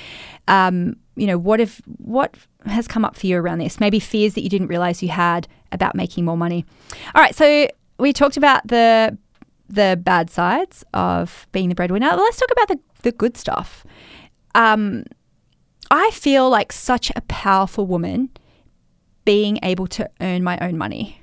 Um, 0.49 0.97
you 1.15 1.27
know, 1.27 1.37
what 1.37 1.61
if 1.61 1.83
what 1.99 2.35
has 2.65 2.89
come 2.89 3.05
up 3.05 3.17
for 3.17 3.27
you 3.27 3.37
around 3.37 3.59
this? 3.59 3.79
Maybe 3.79 4.01
fears 4.01 4.35
that 4.35 4.41
you 4.41 4.49
didn't 4.49 4.69
realize 4.69 5.03
you 5.03 5.11
had 5.11 5.47
about 5.73 5.95
making 5.95 6.25
more 6.25 6.39
money. 6.39 6.65
All 7.15 7.21
right, 7.21 7.35
so 7.35 7.69
we 7.99 8.15
talked 8.15 8.39
about 8.39 8.67
the 8.67 9.17
the 9.69 10.01
bad 10.03 10.31
sides 10.31 10.85
of 10.95 11.47
being 11.53 11.69
the 11.69 11.75
breadwinner. 11.75 12.15
Let's 12.15 12.39
talk 12.39 12.51
about 12.53 12.69
the, 12.69 12.79
the 13.03 13.13
good 13.13 13.37
stuff. 13.37 13.85
Um, 14.55 15.05
I 15.91 16.11
feel 16.13 16.49
like 16.51 16.73
such 16.73 17.11
a 17.15 17.21
powerful 17.23 17.87
woman 17.87 18.31
being 19.25 19.59
able 19.63 19.87
to 19.89 20.09
earn 20.21 20.43
my 20.43 20.59
own 20.59 20.77
money. 20.77 21.21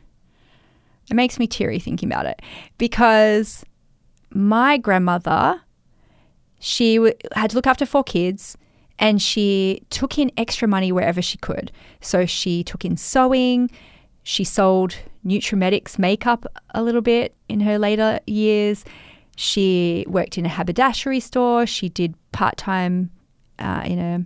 It 1.09 1.13
makes 1.13 1.39
me 1.39 1.47
teary 1.47 1.79
thinking 1.79 2.09
about 2.09 2.25
it 2.25 2.41
because 2.77 3.63
my 4.29 4.77
grandmother, 4.77 5.61
she 6.59 6.95
w- 6.95 7.13
had 7.33 7.49
to 7.51 7.55
look 7.55 7.67
after 7.67 7.85
four 7.85 8.03
kids 8.03 8.57
and 8.97 9.21
she 9.21 9.83
took 9.89 10.17
in 10.17 10.31
extra 10.37 10.67
money 10.67 10.91
wherever 10.91 11.21
she 11.21 11.37
could. 11.37 11.71
So 11.99 12.25
she 12.25 12.63
took 12.63 12.85
in 12.85 12.97
sewing, 12.97 13.69
she 14.23 14.43
sold 14.43 14.95
Nutrimetics 15.23 15.97
makeup 15.97 16.45
a 16.73 16.83
little 16.83 17.01
bit 17.01 17.35
in 17.49 17.61
her 17.61 17.79
later 17.79 18.19
years. 18.27 18.85
She 19.35 20.05
worked 20.07 20.37
in 20.37 20.45
a 20.45 20.49
haberdashery 20.49 21.19
store. 21.19 21.65
She 21.65 21.89
did 21.89 22.15
part 22.31 22.57
time 22.57 23.11
uh, 23.57 23.83
in 23.85 23.99
a, 23.99 24.25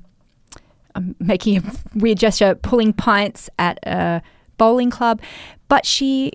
I'm 0.95 1.15
making 1.19 1.57
a 1.57 1.63
weird 1.93 2.17
gesture, 2.17 2.55
pulling 2.55 2.93
pints 2.93 3.49
at 3.57 3.79
a 3.83 4.21
bowling 4.57 4.89
club. 4.89 5.21
But 5.67 5.85
she 5.85 6.33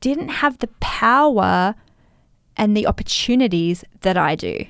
didn't 0.00 0.28
have 0.28 0.58
the 0.58 0.68
power 0.80 1.74
and 2.56 2.76
the 2.76 2.86
opportunities 2.86 3.84
that 4.00 4.16
I 4.16 4.34
do. 4.34 4.66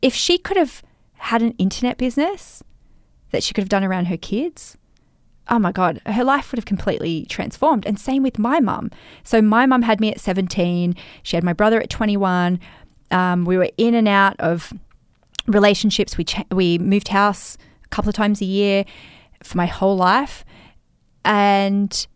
If 0.00 0.14
she 0.14 0.38
could 0.38 0.56
have 0.56 0.82
had 1.14 1.42
an 1.42 1.52
internet 1.52 1.96
business 1.96 2.62
that 3.30 3.42
she 3.42 3.54
could 3.54 3.62
have 3.62 3.68
done 3.68 3.84
around 3.84 4.06
her 4.06 4.16
kids, 4.16 4.76
oh 5.48 5.58
my 5.58 5.72
God, 5.72 6.00
her 6.06 6.24
life 6.24 6.52
would 6.52 6.58
have 6.58 6.64
completely 6.64 7.26
transformed. 7.26 7.86
And 7.86 7.98
same 7.98 8.22
with 8.22 8.38
my 8.38 8.60
mum. 8.60 8.90
So 9.24 9.42
my 9.42 9.66
mum 9.66 9.82
had 9.82 10.00
me 10.00 10.10
at 10.10 10.20
17. 10.20 10.94
She 11.22 11.36
had 11.36 11.44
my 11.44 11.52
brother 11.52 11.80
at 11.80 11.90
21. 11.90 12.60
Um, 13.10 13.44
we 13.44 13.56
were 13.56 13.70
in 13.76 13.94
and 13.94 14.08
out 14.08 14.36
of 14.38 14.72
relationships. 15.46 16.16
We, 16.16 16.24
cha- 16.24 16.44
we 16.50 16.78
moved 16.78 17.08
house 17.08 17.58
a 17.84 17.88
couple 17.88 18.08
of 18.08 18.14
times 18.14 18.40
a 18.40 18.44
year 18.44 18.84
for 19.42 19.56
my 19.56 19.66
whole 19.66 19.96
life. 19.96 20.44
And 21.24 22.06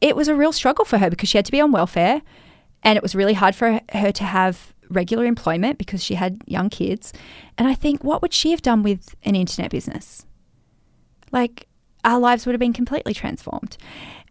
it 0.00 0.14
was 0.14 0.28
a 0.28 0.34
real 0.34 0.52
struggle 0.52 0.84
for 0.84 0.98
her 0.98 1.10
because 1.10 1.28
she 1.28 1.38
had 1.38 1.46
to 1.46 1.52
be 1.52 1.60
on 1.60 1.72
welfare. 1.72 2.22
And 2.82 2.96
it 2.96 3.02
was 3.02 3.14
really 3.14 3.34
hard 3.34 3.54
for 3.54 3.80
her 3.92 4.12
to 4.12 4.24
have 4.24 4.74
regular 4.90 5.24
employment 5.24 5.78
because 5.78 6.02
she 6.02 6.14
had 6.14 6.42
young 6.46 6.70
kids. 6.70 7.12
And 7.56 7.66
I 7.68 7.74
think, 7.74 8.04
what 8.04 8.22
would 8.22 8.32
she 8.32 8.50
have 8.50 8.62
done 8.62 8.82
with 8.82 9.14
an 9.24 9.34
internet 9.34 9.70
business? 9.70 10.24
Like, 11.32 11.67
our 12.04 12.18
lives 12.18 12.46
would 12.46 12.52
have 12.52 12.60
been 12.60 12.72
completely 12.72 13.14
transformed. 13.14 13.76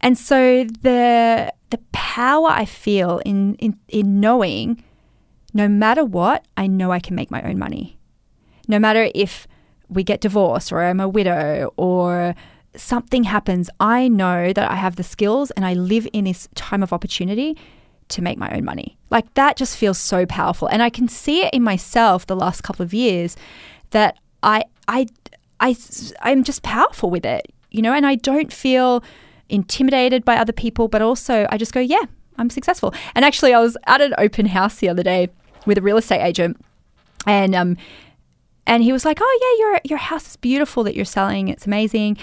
And 0.01 0.17
so 0.17 0.63
the 0.63 1.53
the 1.69 1.79
power 1.91 2.49
I 2.49 2.65
feel 2.65 3.19
in, 3.25 3.55
in 3.55 3.77
in 3.87 4.19
knowing 4.19 4.83
no 5.53 5.67
matter 5.67 6.03
what, 6.03 6.45
I 6.55 6.67
know 6.67 6.91
I 6.91 6.99
can 6.99 7.15
make 7.15 7.31
my 7.31 7.41
own 7.41 7.57
money. 7.57 7.97
No 8.67 8.79
matter 8.79 9.09
if 9.15 9.47
we 9.89 10.03
get 10.03 10.21
divorced 10.21 10.71
or 10.71 10.83
I'm 10.83 10.99
a 10.99 11.07
widow 11.07 11.73
or 11.77 12.35
something 12.75 13.23
happens, 13.23 13.69
I 13.79 14.07
know 14.07 14.53
that 14.53 14.69
I 14.69 14.75
have 14.75 14.97
the 14.97 15.03
skills 15.03 15.51
and 15.51 15.65
I 15.65 15.73
live 15.73 16.07
in 16.13 16.25
this 16.25 16.47
time 16.55 16.83
of 16.83 16.93
opportunity 16.93 17.57
to 18.09 18.21
make 18.21 18.37
my 18.37 18.55
own 18.55 18.63
money. 18.63 18.97
Like 19.09 19.33
that 19.33 19.57
just 19.57 19.77
feels 19.77 19.97
so 19.97 20.25
powerful. 20.25 20.67
And 20.67 20.81
I 20.81 20.89
can 20.89 21.07
see 21.07 21.43
it 21.43 21.53
in 21.53 21.63
myself 21.63 22.27
the 22.27 22.35
last 22.35 22.61
couple 22.61 22.83
of 22.83 22.93
years 22.93 23.35
that 23.91 24.17
I 24.43 24.63
I 24.87 25.07
I 25.59 25.75
I'm 26.21 26.43
just 26.43 26.61
powerful 26.61 27.09
with 27.09 27.25
it 27.25 27.51
you 27.71 27.81
know, 27.81 27.93
and 27.93 28.05
I 28.05 28.15
don't 28.15 28.51
feel 28.51 29.03
intimidated 29.49 30.25
by 30.25 30.37
other 30.37 30.53
people, 30.53 30.87
but 30.87 31.01
also 31.01 31.47
I 31.49 31.57
just 31.57 31.73
go, 31.73 31.79
yeah, 31.79 32.03
I'm 32.37 32.49
successful. 32.49 32.93
And 33.15 33.25
actually, 33.25 33.53
I 33.53 33.59
was 33.59 33.77
at 33.87 34.01
an 34.01 34.13
open 34.17 34.47
house 34.47 34.75
the 34.75 34.89
other 34.89 35.03
day 35.03 35.29
with 35.65 35.77
a 35.77 35.81
real 35.81 35.97
estate 35.97 36.23
agent, 36.23 36.59
and 37.25 37.55
um, 37.55 37.77
and 38.65 38.83
he 38.83 38.91
was 38.91 39.05
like, 39.05 39.19
oh 39.21 39.39
yeah, 39.41 39.65
your 39.65 39.81
your 39.85 39.99
house 39.99 40.27
is 40.27 40.35
beautiful 40.35 40.83
that 40.83 40.95
you're 40.95 41.05
selling. 41.05 41.47
It's 41.47 41.65
amazing, 41.65 42.17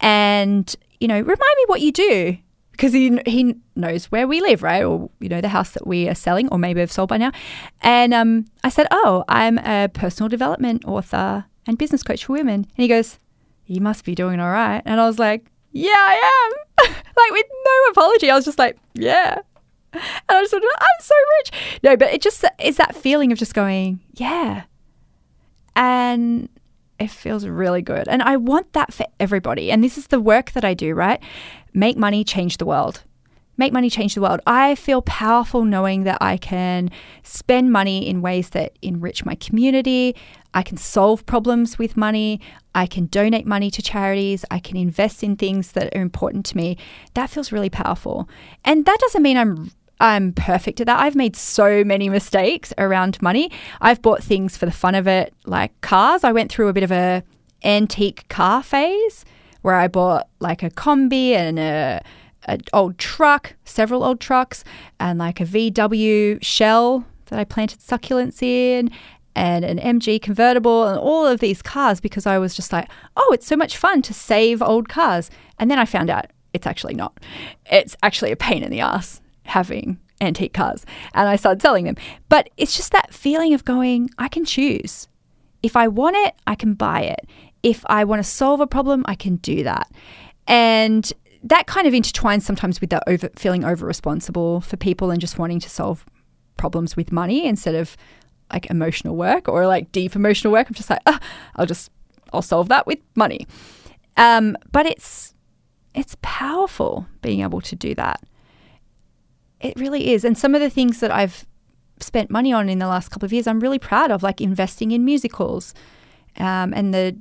and 0.00 0.74
you 1.00 1.08
know, 1.08 1.18
remind 1.18 1.56
me 1.56 1.64
what 1.66 1.80
you 1.80 1.92
do 1.92 2.38
because 2.72 2.92
he 2.92 3.18
he 3.26 3.54
knows 3.76 4.06
where 4.06 4.26
we 4.26 4.40
live, 4.40 4.62
right? 4.62 4.82
Or 4.82 5.10
you 5.20 5.28
know, 5.28 5.40
the 5.40 5.48
house 5.48 5.70
that 5.70 5.86
we 5.86 6.08
are 6.08 6.14
selling, 6.14 6.48
or 6.48 6.58
maybe 6.58 6.80
have 6.80 6.92
sold 6.92 7.08
by 7.08 7.18
now. 7.18 7.30
And 7.80 8.12
um, 8.12 8.46
I 8.64 8.68
said, 8.68 8.88
oh, 8.90 9.24
I'm 9.28 9.58
a 9.58 9.88
personal 9.88 10.28
development 10.28 10.84
author 10.84 11.44
and 11.66 11.78
business 11.78 12.02
coach 12.02 12.24
for 12.24 12.32
women. 12.32 12.54
And 12.54 12.82
he 12.82 12.88
goes, 12.88 13.18
you 13.66 13.80
must 13.80 14.04
be 14.04 14.14
doing 14.14 14.40
all 14.40 14.50
right. 14.50 14.82
And 14.84 15.00
I 15.00 15.06
was 15.06 15.18
like, 15.18 15.46
yeah, 15.72 15.90
I 15.94 16.50
am. 16.80 16.86
like 16.94 17.30
with 17.30 17.46
no 17.64 17.90
apology. 17.90 18.30
I 18.30 18.34
was 18.34 18.44
just 18.44 18.58
like, 18.58 18.78
yeah. 18.94 19.38
And 19.92 20.02
I 20.28 20.40
just 20.40 20.50
thought, 20.50 20.62
I'm 20.62 21.00
so 21.00 21.14
rich. 21.38 21.80
No, 21.82 21.96
but 21.96 22.12
it 22.12 22.22
just 22.22 22.44
is 22.58 22.76
that 22.76 22.96
feeling 22.96 23.32
of 23.32 23.38
just 23.38 23.54
going, 23.54 24.00
yeah. 24.14 24.64
And 25.76 26.48
it 26.98 27.10
feels 27.10 27.46
really 27.46 27.82
good. 27.82 28.08
And 28.08 28.22
I 28.22 28.36
want 28.36 28.72
that 28.72 28.92
for 28.92 29.06
everybody. 29.18 29.70
And 29.70 29.82
this 29.82 29.98
is 29.98 30.06
the 30.06 30.20
work 30.20 30.52
that 30.52 30.64
I 30.64 30.74
do, 30.74 30.94
right? 30.94 31.22
Make 31.74 31.96
money, 31.96 32.24
change 32.24 32.58
the 32.58 32.66
world. 32.66 33.02
Make 33.56 33.72
money, 33.72 33.90
change 33.90 34.14
the 34.14 34.22
world. 34.22 34.40
I 34.46 34.74
feel 34.76 35.02
powerful 35.02 35.64
knowing 35.64 36.04
that 36.04 36.18
I 36.20 36.36
can 36.36 36.90
spend 37.22 37.70
money 37.70 38.08
in 38.08 38.22
ways 38.22 38.50
that 38.50 38.78
enrich 38.80 39.26
my 39.26 39.34
community. 39.34 40.16
I 40.54 40.62
can 40.62 40.76
solve 40.76 41.24
problems 41.26 41.78
with 41.78 41.96
money. 41.96 42.40
I 42.74 42.86
can 42.86 43.06
donate 43.06 43.46
money 43.46 43.70
to 43.70 43.82
charities. 43.82 44.44
I 44.50 44.58
can 44.58 44.76
invest 44.76 45.22
in 45.22 45.36
things 45.36 45.72
that 45.72 45.94
are 45.94 46.00
important 46.00 46.44
to 46.46 46.56
me. 46.56 46.76
That 47.14 47.30
feels 47.30 47.52
really 47.52 47.70
powerful. 47.70 48.28
And 48.64 48.84
that 48.86 48.98
doesn't 49.00 49.22
mean 49.22 49.36
I'm 49.36 49.72
I'm 50.00 50.32
perfect 50.32 50.80
at 50.80 50.88
that. 50.88 50.98
I've 50.98 51.14
made 51.14 51.36
so 51.36 51.84
many 51.84 52.08
mistakes 52.08 52.72
around 52.76 53.22
money. 53.22 53.52
I've 53.80 54.02
bought 54.02 54.20
things 54.20 54.56
for 54.56 54.66
the 54.66 54.72
fun 54.72 54.96
of 54.96 55.06
it, 55.06 55.32
like 55.46 55.80
cars. 55.80 56.24
I 56.24 56.32
went 56.32 56.50
through 56.50 56.66
a 56.66 56.72
bit 56.72 56.82
of 56.82 56.90
a 56.90 57.22
antique 57.62 58.28
car 58.28 58.64
phase 58.64 59.24
where 59.62 59.76
I 59.76 59.86
bought 59.86 60.28
like 60.40 60.64
a 60.64 60.70
Kombi 60.70 61.30
and 61.30 61.58
a 61.58 62.02
an 62.46 62.60
old 62.72 62.98
truck, 62.98 63.54
several 63.64 64.02
old 64.02 64.20
trucks, 64.20 64.64
and 64.98 65.20
like 65.20 65.40
a 65.40 65.44
VW 65.44 66.42
shell 66.42 67.06
that 67.26 67.38
I 67.38 67.44
planted 67.44 67.78
succulents 67.78 68.42
in, 68.42 68.90
and 69.34 69.64
an 69.64 69.78
MG 69.78 70.20
convertible 70.20 70.86
and 70.86 70.98
all 70.98 71.26
of 71.26 71.40
these 71.40 71.62
cars 71.62 72.00
because 72.00 72.26
I 72.26 72.38
was 72.38 72.54
just 72.54 72.72
like, 72.72 72.88
oh, 73.16 73.30
it's 73.32 73.46
so 73.46 73.56
much 73.56 73.76
fun 73.76 74.02
to 74.02 74.14
save 74.14 74.62
old 74.62 74.88
cars. 74.88 75.30
And 75.58 75.70
then 75.70 75.78
I 75.78 75.84
found 75.84 76.10
out 76.10 76.26
it's 76.52 76.66
actually 76.66 76.94
not. 76.94 77.18
It's 77.70 77.96
actually 78.02 78.32
a 78.32 78.36
pain 78.36 78.62
in 78.62 78.70
the 78.70 78.80
ass 78.80 79.20
having 79.44 79.98
antique 80.20 80.52
cars. 80.52 80.84
And 81.14 81.28
I 81.28 81.36
started 81.36 81.62
selling 81.62 81.84
them. 81.84 81.96
But 82.28 82.50
it's 82.56 82.76
just 82.76 82.92
that 82.92 83.12
feeling 83.12 83.54
of 83.54 83.64
going, 83.64 84.10
I 84.18 84.28
can 84.28 84.44
choose. 84.44 85.08
If 85.62 85.76
I 85.76 85.88
want 85.88 86.16
it, 86.16 86.34
I 86.46 86.54
can 86.54 86.74
buy 86.74 87.02
it. 87.02 87.26
If 87.62 87.84
I 87.86 88.04
want 88.04 88.22
to 88.22 88.28
solve 88.28 88.60
a 88.60 88.66
problem, 88.66 89.04
I 89.06 89.14
can 89.14 89.36
do 89.36 89.62
that. 89.62 89.90
And 90.46 91.10
that 91.44 91.66
kind 91.66 91.86
of 91.86 91.92
intertwines 91.92 92.42
sometimes 92.42 92.80
with 92.80 92.90
that 92.90 93.02
over 93.06 93.30
feeling 93.36 93.64
over 93.64 93.86
responsible 93.86 94.60
for 94.60 94.76
people 94.76 95.10
and 95.10 95.20
just 95.20 95.38
wanting 95.38 95.60
to 95.60 95.70
solve 95.70 96.04
problems 96.56 96.96
with 96.96 97.10
money 97.10 97.46
instead 97.46 97.74
of 97.74 97.96
like 98.52 98.66
emotional 98.66 99.16
work 99.16 99.48
or 99.48 99.66
like 99.66 99.92
deep 99.92 100.14
emotional 100.14 100.52
work. 100.52 100.68
I'm 100.68 100.74
just 100.74 100.90
like, 100.90 101.02
oh, 101.06 101.18
I'll 101.56 101.66
just 101.66 101.90
I'll 102.32 102.42
solve 102.42 102.68
that 102.68 102.86
with 102.86 102.98
money. 103.14 103.46
Um, 104.16 104.56
but 104.70 104.86
it's 104.86 105.34
it's 105.94 106.16
powerful 106.22 107.06
being 107.20 107.40
able 107.40 107.60
to 107.62 107.76
do 107.76 107.94
that. 107.94 108.22
It 109.60 109.78
really 109.78 110.12
is. 110.12 110.24
And 110.24 110.36
some 110.36 110.54
of 110.54 110.60
the 110.60 110.70
things 110.70 111.00
that 111.00 111.10
I've 111.10 111.46
spent 112.00 112.30
money 112.30 112.52
on 112.52 112.68
in 112.68 112.78
the 112.78 112.88
last 112.88 113.10
couple 113.10 113.26
of 113.26 113.32
years, 113.32 113.46
I'm 113.46 113.60
really 113.60 113.78
proud 113.78 114.10
of, 114.10 114.22
like 114.22 114.40
investing 114.40 114.90
in 114.90 115.04
musicals, 115.04 115.72
um, 116.38 116.72
and 116.74 116.92
the 116.92 117.16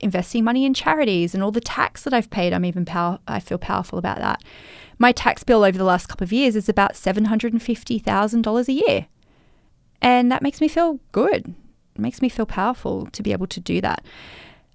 investing 0.00 0.44
money 0.44 0.64
in 0.64 0.74
charities 0.74 1.34
and 1.34 1.42
all 1.42 1.50
the 1.50 1.60
tax 1.60 2.04
that 2.04 2.14
I've 2.14 2.30
paid. 2.30 2.52
I'm 2.52 2.64
even 2.64 2.84
power. 2.84 3.18
I 3.26 3.40
feel 3.40 3.58
powerful 3.58 3.98
about 3.98 4.18
that. 4.18 4.42
My 4.98 5.12
tax 5.12 5.42
bill 5.44 5.64
over 5.64 5.76
the 5.76 5.84
last 5.84 6.06
couple 6.08 6.24
of 6.24 6.32
years 6.32 6.56
is 6.56 6.68
about 6.68 6.96
seven 6.96 7.26
hundred 7.26 7.52
and 7.52 7.62
fifty 7.62 7.98
thousand 7.98 8.42
dollars 8.42 8.68
a 8.68 8.72
year. 8.72 9.06
And 10.02 10.30
that 10.30 10.42
makes 10.42 10.60
me 10.60 10.68
feel 10.68 11.00
good. 11.12 11.54
It 11.94 12.00
makes 12.00 12.20
me 12.20 12.28
feel 12.28 12.44
powerful 12.44 13.06
to 13.06 13.22
be 13.22 13.32
able 13.32 13.46
to 13.46 13.60
do 13.60 13.80
that. 13.80 14.04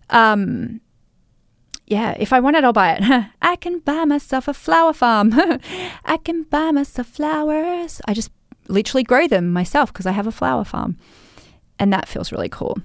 Um, 0.09 0.81
yeah, 1.85 2.15
if 2.17 2.33
I 2.33 2.39
want 2.39 2.55
it, 2.55 2.63
I'll 2.63 2.73
buy 2.73 2.93
it. 2.93 3.25
I 3.41 3.55
can 3.57 3.79
buy 3.79 4.05
myself 4.05 4.47
a 4.47 4.53
flower 4.53 4.93
farm. 4.93 5.33
I 6.05 6.17
can 6.17 6.43
buy 6.43 6.71
myself 6.71 7.07
flowers. 7.07 8.01
I 8.07 8.13
just 8.13 8.31
literally 8.67 9.03
grow 9.03 9.27
them 9.27 9.51
myself 9.51 9.93
because 9.93 10.05
I 10.05 10.11
have 10.11 10.27
a 10.27 10.31
flower 10.31 10.63
farm. 10.63 10.97
And 11.77 11.93
that 11.93 12.07
feels 12.07 12.31
really 12.31 12.49
cool. 12.49 12.77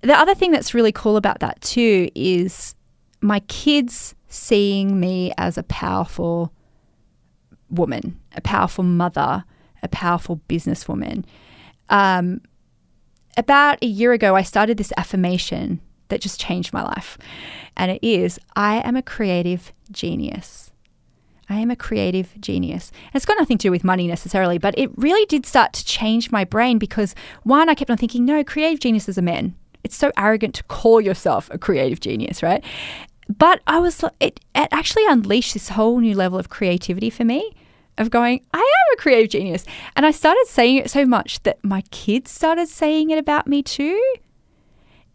The 0.00 0.16
other 0.16 0.34
thing 0.34 0.52
that's 0.52 0.74
really 0.74 0.92
cool 0.92 1.16
about 1.16 1.40
that 1.40 1.60
too 1.60 2.08
is 2.14 2.74
my 3.20 3.40
kids 3.40 4.14
seeing 4.28 5.00
me 5.00 5.32
as 5.36 5.58
a 5.58 5.64
powerful 5.64 6.52
woman, 7.70 8.18
a 8.36 8.40
powerful 8.40 8.84
mother, 8.84 9.44
a 9.82 9.88
powerful 9.88 10.40
businesswoman. 10.48 11.24
Um, 11.90 12.40
about 13.36 13.78
a 13.82 13.86
year 13.86 14.12
ago, 14.12 14.34
I 14.34 14.42
started 14.42 14.76
this 14.76 14.92
affirmation 14.96 15.80
that 16.08 16.20
just 16.20 16.40
changed 16.40 16.72
my 16.72 16.82
life. 16.82 17.18
And 17.76 17.90
it 17.90 18.02
is 18.02 18.38
I 18.56 18.76
am 18.86 18.96
a 18.96 19.02
creative 19.02 19.72
genius. 19.90 20.72
I 21.50 21.60
am 21.60 21.70
a 21.70 21.76
creative 21.76 22.38
genius. 22.40 22.90
And 23.06 23.14
it's 23.14 23.24
got 23.24 23.38
nothing 23.38 23.56
to 23.58 23.68
do 23.68 23.70
with 23.70 23.84
money 23.84 24.06
necessarily, 24.06 24.58
but 24.58 24.76
it 24.78 24.90
really 24.96 25.24
did 25.26 25.46
start 25.46 25.72
to 25.74 25.84
change 25.84 26.30
my 26.30 26.44
brain 26.44 26.78
because 26.78 27.14
one, 27.42 27.68
I 27.68 27.74
kept 27.74 27.90
on 27.90 27.96
thinking, 27.96 28.26
no, 28.26 28.44
creative 28.44 28.80
geniuses 28.80 29.16
are 29.16 29.22
men. 29.22 29.54
It's 29.82 29.96
so 29.96 30.12
arrogant 30.18 30.54
to 30.56 30.64
call 30.64 31.00
yourself 31.00 31.48
a 31.50 31.56
creative 31.58 32.00
genius, 32.00 32.42
right? 32.42 32.62
But 33.38 33.60
I 33.66 33.78
was, 33.78 34.04
it, 34.20 34.40
it 34.54 34.68
actually 34.72 35.06
unleashed 35.06 35.54
this 35.54 35.70
whole 35.70 36.00
new 36.00 36.14
level 36.14 36.38
of 36.38 36.48
creativity 36.50 37.08
for 37.08 37.24
me 37.24 37.54
of 37.98 38.10
going, 38.10 38.44
I 38.52 38.58
am 38.58 38.94
a 38.94 38.96
creative 38.96 39.30
genius. 39.30 39.64
And 39.96 40.06
I 40.06 40.10
started 40.10 40.46
saying 40.46 40.76
it 40.76 40.90
so 40.90 41.04
much 41.04 41.42
that 41.42 41.62
my 41.62 41.82
kids 41.90 42.30
started 42.30 42.68
saying 42.68 43.10
it 43.10 43.18
about 43.18 43.46
me 43.46 43.62
too. 43.62 44.00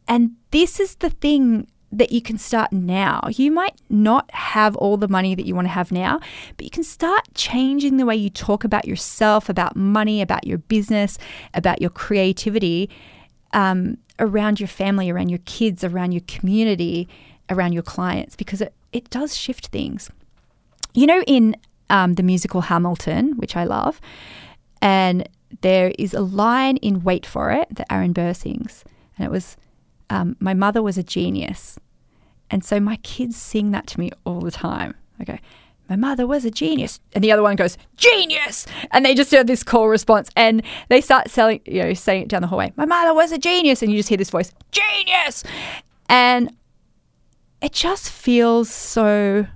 And 0.08 0.32
this 0.52 0.80
is 0.80 0.96
the 0.96 1.10
thing 1.10 1.67
that 1.91 2.12
you 2.12 2.22
can 2.22 2.38
start 2.38 2.72
now. 2.72 3.22
You 3.30 3.52
might 3.52 3.80
not 3.89 4.30
have 4.32 4.76
all 4.78 4.98
the 4.98 5.08
money 5.08 5.36
that 5.36 5.46
you 5.46 5.54
want 5.54 5.65
to 5.65 5.72
have 5.74 5.91
now, 5.91 6.19
but 6.58 6.63
you 6.63 6.72
can 6.72 6.84
start 6.84 7.24
changing 7.36 7.98
the 7.98 8.06
way 8.06 8.15
you 8.15 8.30
talk 8.30 8.63
about 8.63 8.88
yourself, 8.88 9.48
about 9.48 9.76
money, 9.76 10.22
about 10.22 10.48
your 10.48 10.58
business, 10.58 11.17
about 11.54 11.82
your 11.82 11.91
creativity 11.91 12.89
um, 13.54 13.98
around 14.19 14.60
your 14.60 14.67
family, 14.67 15.10
around 15.10 15.30
your 15.30 15.39
kids, 15.46 15.84
around 15.84 16.12
your 16.12 16.24
community, 16.28 17.08
around 17.50 17.74
your 17.74 17.84
clients, 17.84 18.36
because 18.36 18.62
it, 18.62 18.74
it 18.91 19.10
does 19.10 19.38
shift 19.38 19.67
things. 19.67 20.10
You 20.93 21.06
know, 21.08 21.22
in 21.28 21.56
um, 21.89 22.15
the 22.15 22.24
musical 22.24 22.62
Hamilton, 22.62 23.34
which 23.38 23.56
I 23.56 23.63
love. 23.63 24.02
And 24.82 25.28
there 25.62 25.93
is 25.98 26.13
a 26.13 26.22
line 26.22 26.78
in 26.78 27.04
Wait 27.04 27.26
for 27.26 27.52
It 27.52 27.67
that 27.76 27.91
Aaron 27.91 28.13
Burr 28.13 28.34
sings. 28.34 28.84
And 29.17 29.26
it 29.26 29.32
was, 29.32 29.58
um, 30.10 30.36
My 30.39 30.54
mother 30.54 30.82
was 30.82 30.98
a 30.98 31.04
genius. 31.04 31.80
And 32.50 32.63
so 32.63 32.80
my 32.80 32.98
kids 32.98 33.36
sing 33.36 33.72
that 33.72 33.88
to 33.88 34.00
me 34.00 34.12
all 34.26 34.41
the 34.41 34.52
time. 34.52 34.93
I 35.19 35.24
go, 35.24 35.38
my 35.89 35.96
mother 35.96 36.26
was 36.26 36.46
a 36.46 36.52
genius. 36.52 37.00
And 37.13 37.24
the 37.24 37.32
other 37.32 37.41
one 37.41 37.56
goes, 37.56 37.78
genius. 37.98 38.65
And 38.91 39.06
they 39.06 39.13
just 39.13 39.32
do 39.32 39.43
this 39.43 39.63
call 39.63 39.89
response 39.89 40.30
and 40.36 40.63
they 40.89 41.02
start 41.02 41.30
selling, 41.30 41.62
you 41.65 41.82
know, 41.84 41.93
saying 41.93 42.24
it 42.24 42.30
down 42.30 42.41
the 42.41 42.48
hallway, 42.48 42.74
my 42.76 42.86
mother 42.86 43.13
was 43.13 43.32
a 43.32 43.38
genius. 43.38 43.82
And 43.82 43.91
you 43.91 43.98
just 43.98 44.10
hear 44.10 44.17
this 44.17 44.30
voice, 44.30 44.52
genius. 44.72 45.43
And 46.10 46.56
it 47.62 47.74
just 47.74 48.10
feels 48.10 48.69
so 48.69 49.48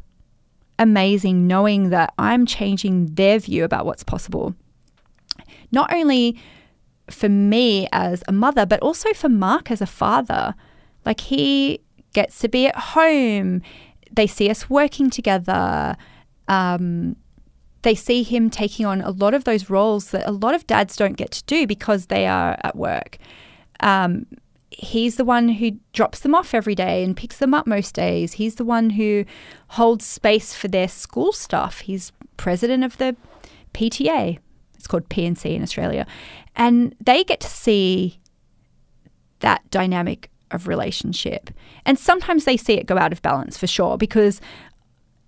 amazing 0.79 1.47
knowing 1.47 1.89
that 1.89 2.13
I'm 2.17 2.45
changing 2.45 3.15
their 3.15 3.39
view 3.39 3.63
about 3.63 3.85
what's 3.85 4.03
possible. 4.03 4.55
Not 5.71 5.91
only 5.93 6.39
for 7.09 7.29
me 7.29 7.87
as 7.91 8.23
a 8.27 8.31
mother, 8.31 8.65
but 8.65 8.81
also 8.81 9.13
for 9.13 9.29
Mark 9.29 9.71
as 9.71 9.81
a 9.81 9.85
father. 9.85 10.55
Like 11.05 11.21
he 11.21 11.81
gets 12.13 12.39
to 12.39 12.49
be 12.49 12.67
at 12.67 12.75
home, 12.75 13.61
they 14.11 14.27
see 14.27 14.49
us 14.49 14.69
working 14.69 15.09
together. 15.09 15.95
Um, 16.47 17.15
they 17.83 17.95
see 17.95 18.23
him 18.23 18.49
taking 18.49 18.85
on 18.85 19.01
a 19.01 19.11
lot 19.11 19.33
of 19.33 19.43
those 19.43 19.69
roles 19.69 20.11
that 20.11 20.27
a 20.27 20.31
lot 20.31 20.55
of 20.55 20.67
dads 20.67 20.95
don't 20.95 21.15
get 21.15 21.31
to 21.31 21.43
do 21.45 21.67
because 21.67 22.07
they 22.07 22.27
are 22.27 22.57
at 22.63 22.75
work. 22.75 23.17
Um, 23.79 24.25
he's 24.77 25.15
the 25.15 25.25
one 25.25 25.49
who 25.49 25.71
drops 25.91 26.19
them 26.19 26.35
off 26.35 26.53
every 26.53 26.75
day 26.75 27.03
and 27.03 27.17
picks 27.17 27.37
them 27.37 27.53
up 27.53 27.65
most 27.65 27.95
days. 27.95 28.33
He's 28.33 28.55
the 28.55 28.65
one 28.65 28.91
who 28.91 29.25
holds 29.69 30.05
space 30.05 30.53
for 30.53 30.67
their 30.67 30.87
school 30.87 31.31
stuff. 31.31 31.79
He's 31.79 32.11
president 32.37 32.83
of 32.83 32.97
the 32.97 33.15
PTA. 33.73 34.37
It's 34.75 34.85
called 34.85 35.09
P&C 35.09 35.51
in 35.51 35.63
Australia. 35.63 36.05
And 36.55 36.95
they 37.03 37.23
get 37.23 37.39
to 37.39 37.47
see 37.47 38.19
that 39.39 39.67
dynamic 39.71 40.29
of 40.51 40.67
relationship. 40.67 41.49
And 41.83 41.97
sometimes 41.97 42.45
they 42.45 42.55
see 42.55 42.73
it 42.73 42.85
go 42.85 42.99
out 42.99 43.11
of 43.11 43.23
balance 43.23 43.57
for 43.57 43.67
sure 43.67 43.97
because 43.97 44.39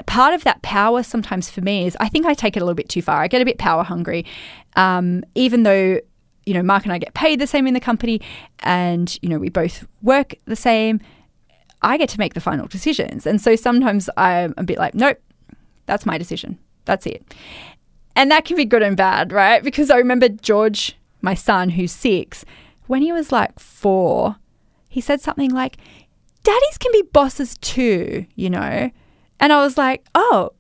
part 0.06 0.36
of 0.36 0.44
that 0.44 0.62
power 0.62 1.02
sometimes 1.02 1.50
for 1.50 1.62
me 1.62 1.88
is 1.88 1.98
I 2.00 2.08
think 2.08 2.28
I 2.28 2.36
take 2.36 2.56
it 2.56 2.62
a 2.62 2.66
little 2.66 2.76
bit 2.76 2.88
too 2.88 3.02
far. 3.02 3.24
I 3.24 3.28
get 3.28 3.42
a 3.42 3.46
bit 3.46 3.58
power 3.58 3.84
hungry. 3.84 4.26
Um, 4.76 5.24
even 5.34 5.64
though 5.64 6.00
you 6.50 6.56
know, 6.56 6.64
Mark 6.64 6.84
and 6.84 6.92
I 6.92 6.98
get 6.98 7.14
paid 7.14 7.40
the 7.40 7.46
same 7.46 7.68
in 7.68 7.76
the 7.76 7.80
company 7.80 8.20
and, 8.62 9.20
you 9.22 9.30
know, 9.30 9.38
we 9.38 9.50
both 9.50 9.88
work 10.02 10.34
the 10.46 10.56
same. 10.56 11.00
I 11.84 11.96
get 11.96 12.10
to 12.10 12.18
make 12.18 12.34
the 12.34 12.42
final 12.42 12.66
decisions. 12.66 13.28
And 13.28 13.40
so 13.40 13.56
sometimes 13.56 14.10
I'm 14.18 14.56
a 14.58 14.64
bit 14.64 14.80
like, 14.80 14.96
nope, 14.96 15.20
that's 15.86 16.08
my 16.08 16.18
decision. 16.18 16.58
That's 16.86 17.06
it. 17.06 17.24
And 18.16 18.32
that 18.32 18.46
can 18.46 18.58
be 18.58 18.66
good 18.66 18.82
and 18.82 18.98
bad, 18.98 19.32
right? 19.32 19.64
Because 19.64 19.92
I 19.92 19.98
remember 19.98 20.28
George, 20.28 20.98
my 21.22 21.36
son, 21.36 21.70
who's 21.70 21.92
six, 21.92 22.44
when 22.88 23.04
he 23.04 23.12
was 23.12 23.32
like 23.32 23.60
four, 23.60 24.38
he 24.90 25.02
said 25.02 25.22
something 25.22 25.52
like, 25.52 25.78
Daddies 26.42 26.80
can 26.80 26.92
be 26.94 27.04
bosses 27.14 27.60
too, 27.60 28.26
you 28.34 28.50
know? 28.50 28.90
And 29.40 29.54
I 29.54 29.62
was 29.64 29.78
like, 29.78 30.04
oh, 30.16 30.54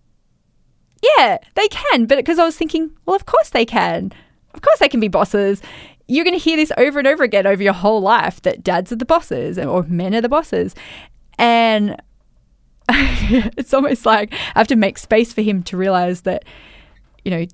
yeah, 1.01 1.39
they 1.55 1.67
can. 1.69 2.05
But 2.05 2.17
because 2.17 2.37
I 2.37 2.45
was 2.45 2.55
thinking, 2.55 2.91
well, 3.07 3.15
of 3.15 3.25
course 3.25 3.49
they 3.49 3.65
can. 3.65 4.11
Of 4.53 4.61
course, 4.61 4.79
they 4.79 4.89
can 4.89 4.99
be 4.99 5.07
bosses. 5.07 5.61
You're 6.07 6.25
going 6.25 6.37
to 6.37 6.43
hear 6.43 6.57
this 6.57 6.71
over 6.77 6.99
and 6.99 7.07
over 7.07 7.23
again 7.23 7.45
over 7.45 7.61
your 7.61 7.73
whole 7.73 8.01
life 8.01 8.41
that 8.41 8.63
dads 8.63 8.91
are 8.91 8.95
the 8.95 9.05
bosses 9.05 9.59
or 9.59 9.83
men 9.83 10.15
are 10.15 10.21
the 10.21 10.29
bosses. 10.29 10.75
And 11.37 12.01
it's 12.89 13.73
almost 13.73 14.05
like 14.05 14.33
I 14.33 14.59
have 14.59 14.67
to 14.67 14.75
make 14.75 14.97
space 14.97 15.31
for 15.31 15.41
him 15.41 15.61
to 15.63 15.77
realize 15.77 16.21
that, 16.21 16.45
you 17.23 17.31
know, 17.31 17.45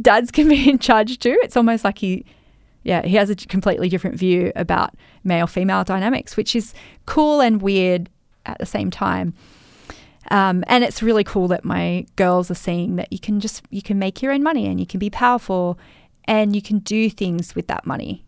dads 0.00 0.30
can 0.30 0.48
be 0.48 0.68
in 0.70 0.78
charge 0.78 1.18
too. 1.18 1.38
It's 1.42 1.56
almost 1.56 1.84
like 1.84 1.98
he, 1.98 2.24
yeah, 2.82 3.02
he 3.02 3.16
has 3.16 3.30
a 3.30 3.36
completely 3.36 3.88
different 3.88 4.16
view 4.16 4.52
about 4.56 4.94
male 5.24 5.46
female 5.46 5.84
dynamics, 5.84 6.36
which 6.36 6.56
is 6.56 6.72
cool 7.04 7.40
and 7.40 7.60
weird 7.60 8.08
at 8.46 8.58
the 8.58 8.66
same 8.66 8.90
time. 8.90 9.34
Um, 10.30 10.64
and 10.66 10.82
it's 10.82 11.02
really 11.02 11.24
cool 11.24 11.48
that 11.48 11.64
my 11.64 12.06
girls 12.16 12.50
are 12.50 12.56
seeing 12.56 12.96
that 12.96 13.12
you 13.12 13.18
can 13.18 13.38
just 13.38 13.62
you 13.70 13.82
can 13.82 13.98
make 13.98 14.22
your 14.22 14.32
own 14.32 14.42
money 14.42 14.66
and 14.66 14.80
you 14.80 14.86
can 14.86 14.98
be 14.98 15.10
powerful 15.10 15.78
and 16.26 16.54
you 16.54 16.62
can 16.62 16.80
do 16.80 17.08
things 17.10 17.54
with 17.54 17.66
that 17.68 17.86
money. 17.86 18.24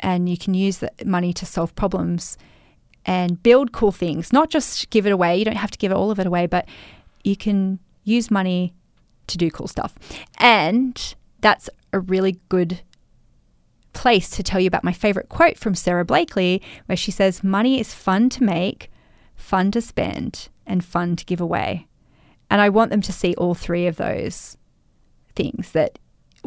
And 0.00 0.28
you 0.28 0.36
can 0.36 0.54
use 0.54 0.78
the 0.78 0.90
money 1.04 1.32
to 1.34 1.46
solve 1.46 1.74
problems 1.74 2.36
and 3.06 3.42
build 3.42 3.72
cool 3.72 3.92
things, 3.92 4.32
not 4.32 4.50
just 4.50 4.90
give 4.90 5.06
it 5.06 5.12
away. 5.12 5.36
You 5.36 5.44
don't 5.44 5.56
have 5.56 5.70
to 5.70 5.78
give 5.78 5.92
all 5.92 6.10
of 6.10 6.18
it 6.18 6.26
away, 6.26 6.46
but 6.46 6.68
you 7.24 7.36
can 7.36 7.78
use 8.04 8.30
money 8.30 8.74
to 9.28 9.38
do 9.38 9.50
cool 9.50 9.68
stuff. 9.68 9.94
And 10.38 11.14
that's 11.40 11.70
a 11.92 12.00
really 12.00 12.40
good 12.48 12.80
place 13.92 14.28
to 14.30 14.42
tell 14.42 14.60
you 14.60 14.66
about 14.66 14.84
my 14.84 14.92
favorite 14.92 15.28
quote 15.28 15.56
from 15.56 15.74
Sara 15.74 16.04
Blakely, 16.04 16.60
where 16.86 16.96
she 16.96 17.10
says, 17.10 17.42
Money 17.42 17.80
is 17.80 17.94
fun 17.94 18.28
to 18.30 18.44
make, 18.44 18.90
fun 19.34 19.70
to 19.70 19.80
spend, 19.80 20.48
and 20.66 20.84
fun 20.84 21.16
to 21.16 21.24
give 21.24 21.40
away. 21.40 21.86
And 22.50 22.60
I 22.60 22.68
want 22.68 22.90
them 22.90 23.00
to 23.02 23.12
see 23.12 23.34
all 23.36 23.54
three 23.54 23.86
of 23.86 23.96
those 23.96 24.56
things 25.34 25.72
that 25.72 25.98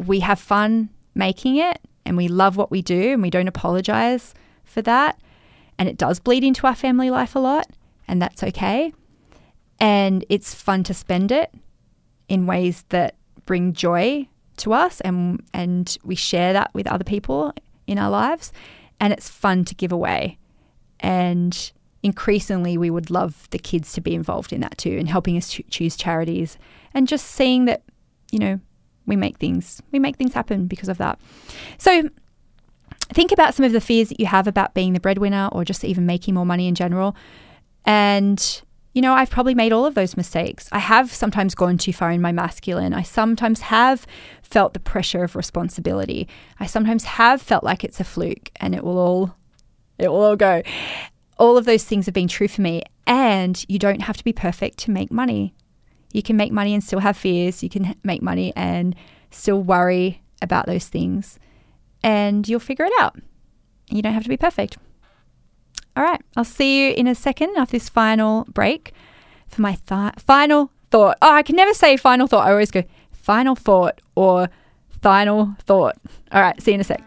we 0.06 0.20
have 0.20 0.38
fun 0.38 0.90
making 1.14 1.56
it 1.56 1.80
and 2.04 2.16
we 2.16 2.28
love 2.28 2.56
what 2.56 2.70
we 2.70 2.82
do 2.82 3.12
and 3.12 3.22
we 3.22 3.30
don't 3.30 3.48
apologize 3.48 4.34
for 4.64 4.82
that. 4.82 5.20
And 5.78 5.88
it 5.88 5.96
does 5.96 6.20
bleed 6.20 6.44
into 6.44 6.66
our 6.66 6.74
family 6.74 7.10
life 7.10 7.34
a 7.34 7.38
lot, 7.38 7.66
and 8.06 8.20
that's 8.20 8.42
okay. 8.42 8.92
And 9.78 10.24
it's 10.28 10.54
fun 10.54 10.84
to 10.84 10.94
spend 10.94 11.32
it 11.32 11.54
in 12.28 12.46
ways 12.46 12.84
that 12.90 13.16
bring 13.46 13.72
joy 13.72 14.28
to 14.58 14.74
us 14.74 15.00
and 15.00 15.42
and 15.54 15.96
we 16.04 16.14
share 16.14 16.52
that 16.52 16.70
with 16.74 16.86
other 16.86 17.04
people 17.04 17.52
in 17.86 17.98
our 17.98 18.10
lives 18.10 18.52
and 19.00 19.10
it's 19.10 19.28
fun 19.28 19.64
to 19.64 19.74
give 19.74 19.90
away 19.90 20.36
and 21.00 21.72
increasingly 22.02 22.76
we 22.76 22.90
would 22.90 23.10
love 23.10 23.48
the 23.50 23.58
kids 23.58 23.94
to 23.94 24.02
be 24.02 24.14
involved 24.14 24.52
in 24.52 24.60
that 24.60 24.76
too 24.76 24.96
and 24.98 25.08
helping 25.08 25.36
us 25.36 25.58
choose 25.70 25.96
charities 25.96 26.58
and 26.92 27.08
just 27.08 27.26
seeing 27.26 27.64
that 27.64 27.82
you 28.30 28.38
know 28.38 28.60
we 29.06 29.16
make 29.16 29.38
things 29.38 29.82
we 29.92 29.98
make 29.98 30.16
things 30.16 30.34
happen 30.34 30.66
because 30.66 30.88
of 30.88 30.98
that 30.98 31.18
so 31.78 32.08
think 33.12 33.32
about 33.32 33.54
some 33.54 33.64
of 33.64 33.72
the 33.72 33.80
fears 33.80 34.08
that 34.08 34.20
you 34.20 34.26
have 34.26 34.46
about 34.46 34.74
being 34.74 34.92
the 34.92 35.00
breadwinner 35.00 35.48
or 35.52 35.64
just 35.64 35.84
even 35.84 36.06
making 36.06 36.34
more 36.34 36.46
money 36.46 36.68
in 36.68 36.74
general 36.74 37.16
and 37.84 38.62
you 38.92 39.02
know, 39.02 39.12
I've 39.12 39.30
probably 39.30 39.54
made 39.54 39.72
all 39.72 39.86
of 39.86 39.94
those 39.94 40.16
mistakes. 40.16 40.68
I 40.72 40.80
have 40.80 41.12
sometimes 41.12 41.54
gone 41.54 41.78
too 41.78 41.92
far 41.92 42.10
in 42.10 42.20
my 42.20 42.32
masculine. 42.32 42.92
I 42.92 43.02
sometimes 43.02 43.60
have 43.62 44.06
felt 44.42 44.74
the 44.74 44.80
pressure 44.80 45.22
of 45.22 45.36
responsibility. 45.36 46.28
I 46.58 46.66
sometimes 46.66 47.04
have 47.04 47.40
felt 47.40 47.62
like 47.62 47.84
it's 47.84 48.00
a 48.00 48.04
fluke 48.04 48.50
and 48.56 48.74
it 48.74 48.82
will 48.82 48.98
all 48.98 49.36
it 49.98 50.08
will 50.08 50.22
all 50.22 50.36
go. 50.36 50.62
All 51.38 51.56
of 51.56 51.66
those 51.66 51.84
things 51.84 52.06
have 52.06 52.14
been 52.14 52.28
true 52.28 52.48
for 52.48 52.62
me 52.62 52.82
and 53.06 53.64
you 53.68 53.78
don't 53.78 54.02
have 54.02 54.16
to 54.16 54.24
be 54.24 54.32
perfect 54.32 54.78
to 54.78 54.90
make 54.90 55.12
money. 55.12 55.54
You 56.12 56.22
can 56.22 56.36
make 56.36 56.52
money 56.52 56.74
and 56.74 56.82
still 56.82 57.00
have 57.00 57.16
fears. 57.16 57.62
You 57.62 57.68
can 57.68 57.94
make 58.02 58.22
money 58.22 58.52
and 58.56 58.94
still 59.30 59.62
worry 59.62 60.22
about 60.42 60.66
those 60.66 60.88
things 60.88 61.38
and 62.02 62.48
you'll 62.48 62.60
figure 62.60 62.84
it 62.84 62.92
out. 62.98 63.16
You 63.90 64.02
don't 64.02 64.14
have 64.14 64.22
to 64.22 64.28
be 64.28 64.36
perfect. 64.36 64.78
All 65.96 66.04
right, 66.04 66.20
I'll 66.36 66.44
see 66.44 66.86
you 66.86 66.94
in 66.94 67.06
a 67.06 67.14
second 67.14 67.56
after 67.56 67.72
this 67.72 67.88
final 67.88 68.44
break 68.44 68.92
for 69.48 69.60
my 69.60 69.76
th- 69.86 70.14
final 70.18 70.70
thought. 70.90 71.18
Oh, 71.20 71.32
I 71.32 71.42
can 71.42 71.56
never 71.56 71.74
say 71.74 71.96
final 71.96 72.26
thought. 72.26 72.46
I 72.46 72.52
always 72.52 72.70
go 72.70 72.84
final 73.12 73.56
thought 73.56 74.00
or 74.14 74.48
final 75.02 75.56
thought. 75.60 75.96
All 76.32 76.40
right, 76.40 76.60
see 76.62 76.70
you 76.70 76.76
in 76.76 76.80
a 76.80 76.84
sec. 76.84 77.02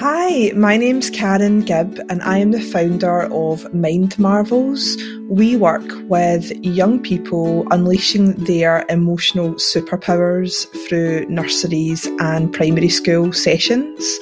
Hi, 0.00 0.50
my 0.56 0.78
name's 0.78 1.10
Karen 1.10 1.60
Gibb, 1.60 2.00
and 2.08 2.22
I 2.22 2.38
am 2.38 2.52
the 2.52 2.60
founder 2.62 3.24
of 3.24 3.70
Mind 3.74 4.18
Marvels. 4.18 4.96
We 5.28 5.58
work 5.58 5.84
with 6.08 6.50
young 6.64 7.00
people 7.00 7.70
unleashing 7.70 8.32
their 8.44 8.86
emotional 8.88 9.56
superpowers 9.56 10.66
through 10.88 11.26
nurseries 11.26 12.06
and 12.18 12.50
primary 12.50 12.88
school 12.88 13.34
sessions. 13.34 14.18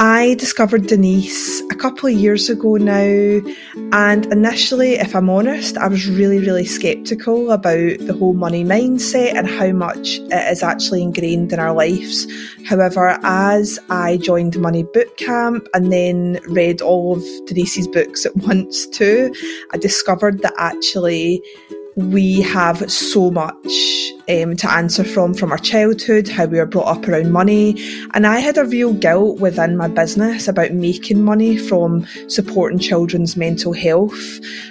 I 0.00 0.34
discovered 0.34 0.86
Denise 0.86 1.60
a 1.72 1.74
couple 1.74 2.08
of 2.08 2.14
years 2.14 2.48
ago 2.48 2.76
now, 2.76 3.40
and 3.92 4.26
initially, 4.26 4.92
if 4.92 5.16
I'm 5.16 5.28
honest, 5.28 5.76
I 5.76 5.88
was 5.88 6.08
really, 6.08 6.38
really 6.38 6.66
skeptical 6.66 7.50
about 7.50 7.98
the 7.98 8.16
whole 8.16 8.34
money 8.34 8.64
mindset 8.64 9.34
and 9.34 9.48
how 9.48 9.72
much 9.72 10.18
it 10.20 10.52
is 10.52 10.62
actually 10.62 11.02
ingrained 11.02 11.52
in 11.52 11.58
our 11.58 11.72
lives. 11.72 12.28
However, 12.64 13.18
as 13.24 13.80
I 13.90 14.18
joined 14.18 14.60
Money 14.60 14.84
Bootcamp 14.84 15.66
and 15.74 15.92
then 15.92 16.38
read 16.46 16.80
all 16.80 17.16
of 17.16 17.46
Denise's 17.46 17.88
books 17.88 18.24
at 18.24 18.36
once 18.46 18.86
too, 18.86 19.34
I 19.72 19.78
discovered 19.78 20.42
that 20.42 20.54
actually 20.58 21.42
we 21.96 22.40
have 22.42 22.88
so 22.88 23.32
much 23.32 24.12
um, 24.28 24.56
to 24.56 24.70
answer 24.70 25.04
from 25.04 25.34
from 25.34 25.52
our 25.52 25.58
childhood, 25.58 26.28
how 26.28 26.44
we 26.44 26.58
were 26.58 26.66
brought 26.66 26.96
up 26.96 27.08
around 27.08 27.32
money. 27.32 27.80
And 28.14 28.26
I 28.26 28.40
had 28.40 28.58
a 28.58 28.64
real 28.64 28.92
guilt 28.92 29.40
within 29.40 29.76
my 29.76 29.88
business 29.88 30.48
about 30.48 30.72
making 30.72 31.22
money 31.22 31.56
from 31.56 32.06
supporting 32.28 32.78
children's 32.78 33.36
mental 33.36 33.72
health. 33.72 34.18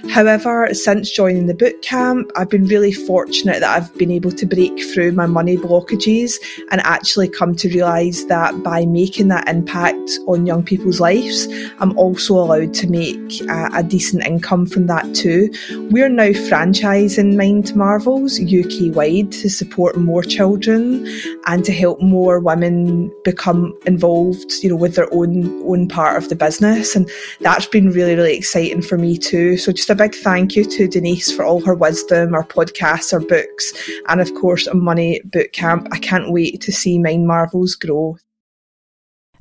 However, 0.10 0.74
since 0.74 1.10
joining 1.10 1.48
the 1.48 1.54
boot 1.54 1.82
camp, 1.82 2.32
I've 2.36 2.50
been 2.50 2.66
really 2.66 2.92
fortunate 2.92 3.60
that 3.62 3.76
I've 3.76 3.98
been 3.98 4.12
able 4.12 4.32
to 4.32 4.46
break 4.46 4.80
through 4.94 5.14
my 5.14 5.26
money 5.26 5.58
blockages 5.58 6.34
and 6.72 6.82
actually 6.82 7.30
come 7.30 7.56
to 7.56 7.70
realise 7.70 8.26
that 8.26 8.64
by 8.64 8.86
making 8.86 9.30
that 9.30 9.48
impact 9.48 10.20
on 10.28 10.46
young 10.46 10.64
people's 10.64 11.00
lives, 11.00 11.48
I'm 11.80 11.98
also 11.98 12.36
allowed 12.36 12.74
to 12.76 12.88
make 12.88 13.42
a, 13.50 13.70
a 13.74 13.84
decent 13.84 14.26
income 14.26 14.66
from 14.66 14.88
that 14.88 15.16
too. 15.16 15.50
We're 15.90 16.10
now 16.10 16.30
franchising 16.30 17.36
Mind 17.36 17.76
Marvels 17.76 18.40
UK 18.40 18.96
wide 18.96 19.34
to 19.48 19.54
support 19.54 19.96
more 19.96 20.24
children 20.24 21.08
and 21.46 21.64
to 21.64 21.72
help 21.72 22.02
more 22.02 22.40
women 22.40 23.10
become 23.24 23.74
involved, 23.86 24.52
you 24.62 24.70
know, 24.70 24.76
with 24.76 24.96
their 24.96 25.12
own 25.14 25.48
own 25.64 25.88
part 25.88 26.22
of 26.22 26.28
the 26.28 26.36
business. 26.36 26.96
And 26.96 27.10
that's 27.40 27.66
been 27.66 27.92
really, 27.92 28.16
really 28.16 28.36
exciting 28.36 28.82
for 28.82 28.98
me 28.98 29.18
too. 29.18 29.58
So 29.58 29.72
just 29.72 29.90
a 29.90 29.96
big 29.96 30.14
thank 30.16 30.56
you 30.56 30.66
to 30.66 30.88
Denise 30.88 31.32
for 31.32 31.46
all 31.46 31.62
her 31.62 31.74
wisdom, 31.74 32.36
our 32.36 32.44
podcasts, 32.44 33.14
our 33.14 33.22
books, 33.22 33.74
and 34.10 34.20
of 34.20 34.34
course 34.36 34.68
money 34.74 35.22
bootcamp. 35.30 35.88
I 35.92 36.00
can't 36.00 36.32
wait 36.32 36.60
to 36.62 36.72
see 36.74 37.00
Mind 37.00 37.26
Marvels 37.26 37.76
grow. 37.76 38.18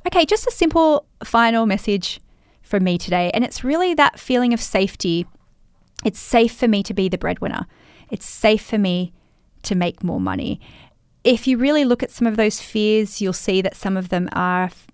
Okay, 0.05 0.25
just 0.25 0.47
a 0.47 0.51
simple 0.51 1.05
final 1.23 1.65
message 1.65 2.21
from 2.61 2.85
me 2.85 2.97
today. 2.97 3.29
And 3.33 3.43
it's 3.43 3.63
really 3.63 3.93
that 3.95 4.19
feeling 4.19 4.53
of 4.53 4.61
safety. 4.61 5.25
It's 6.05 6.19
safe 6.19 6.55
for 6.55 6.67
me 6.67 6.81
to 6.83 6.93
be 6.93 7.09
the 7.09 7.17
breadwinner. 7.17 7.65
It's 8.09 8.25
safe 8.25 8.65
for 8.65 8.77
me 8.77 9.11
to 9.63 9.75
make 9.75 10.03
more 10.03 10.19
money. 10.19 10.59
If 11.23 11.47
you 11.47 11.57
really 11.57 11.85
look 11.85 12.03
at 12.03 12.11
some 12.11 12.27
of 12.27 12.37
those 12.37 12.61
fears, 12.61 13.21
you'll 13.21 13.33
see 13.33 13.61
that 13.61 13.75
some 13.75 13.97
of 13.97 14.09
them 14.09 14.29
are 14.31 14.65
f- 14.65 14.87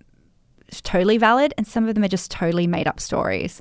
totally 0.82 1.18
valid 1.18 1.54
and 1.56 1.66
some 1.66 1.88
of 1.88 1.94
them 1.94 2.04
are 2.04 2.08
just 2.08 2.30
totally 2.30 2.66
made 2.66 2.88
up 2.88 2.98
stories. 2.98 3.60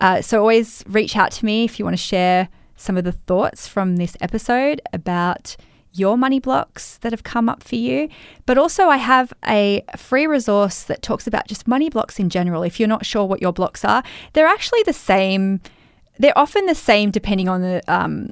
Uh, 0.00 0.22
so 0.22 0.38
always 0.40 0.84
reach 0.86 1.16
out 1.16 1.32
to 1.32 1.44
me 1.44 1.64
if 1.64 1.78
you 1.78 1.84
want 1.84 1.96
to 1.96 2.02
share 2.02 2.48
some 2.76 2.96
of 2.96 3.04
the 3.04 3.12
thoughts 3.12 3.66
from 3.66 3.96
this 3.96 4.16
episode 4.20 4.80
about 4.92 5.56
your 5.92 6.16
money 6.16 6.38
blocks 6.38 6.98
that 6.98 7.12
have 7.12 7.24
come 7.24 7.48
up 7.48 7.62
for 7.62 7.74
you. 7.74 8.08
But 8.46 8.58
also, 8.58 8.84
I 8.84 8.98
have 8.98 9.32
a 9.46 9.82
free 9.96 10.26
resource 10.26 10.82
that 10.84 11.02
talks 11.02 11.26
about 11.26 11.48
just 11.48 11.66
money 11.66 11.90
blocks 11.90 12.18
in 12.18 12.30
general. 12.30 12.62
If 12.62 12.78
you're 12.78 12.88
not 12.88 13.04
sure 13.04 13.24
what 13.24 13.42
your 13.42 13.52
blocks 13.52 13.84
are, 13.84 14.02
they're 14.32 14.46
actually 14.46 14.82
the 14.84 14.92
same. 14.92 15.60
They're 16.18 16.38
often 16.38 16.66
the 16.66 16.74
same 16.74 17.10
depending 17.10 17.48
on 17.48 17.62
the 17.62 17.82
um, 17.88 18.30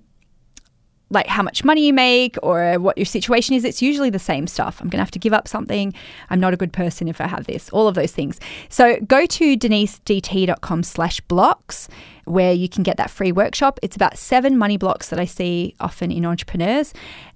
like 1.11 1.29
how 1.29 1.43
much 1.43 1.63
money 1.65 1.87
you 1.87 1.93
make 1.93 2.37
or 2.43 2.75
what 2.81 2.99
your 2.99 3.05
situation 3.05 3.55
is, 3.55 3.65
it's 3.65 3.81
usually 3.81 4.11
the 4.11 4.19
same 4.19 4.47
stuff. 4.47 4.81
I'm 4.81 4.89
going 4.89 4.99
to 4.99 5.05
have 5.05 5.11
to 5.13 5.19
give 5.19 5.33
up 5.33 5.47
something. 5.47 5.95
I'm 6.31 6.41
not 6.41 6.53
a 6.53 6.57
good 6.57 6.73
person 6.73 7.07
if 7.07 7.21
I 7.21 7.29
have 7.29 7.47
this, 7.47 7.69
all 7.71 7.87
of 7.87 7.95
those 7.95 8.11
things. 8.11 8.41
So 8.69 8.99
go 9.01 9.25
to 9.25 9.57
denisedt.com 9.57 10.83
slash 10.83 11.21
blocks 11.23 11.89
where 12.25 12.53
you 12.53 12.69
can 12.69 12.83
get 12.83 12.97
that 12.97 13.11
free 13.11 13.31
workshop. 13.31 13.79
It's 13.83 13.95
about 13.95 14.19
seven 14.19 14.59
money 14.59 14.77
blocks 14.77 15.09
that 15.11 15.21
I 15.21 15.27
see 15.27 15.77
often 15.79 16.11
in 16.11 16.27
entrepreneurs 16.27 16.93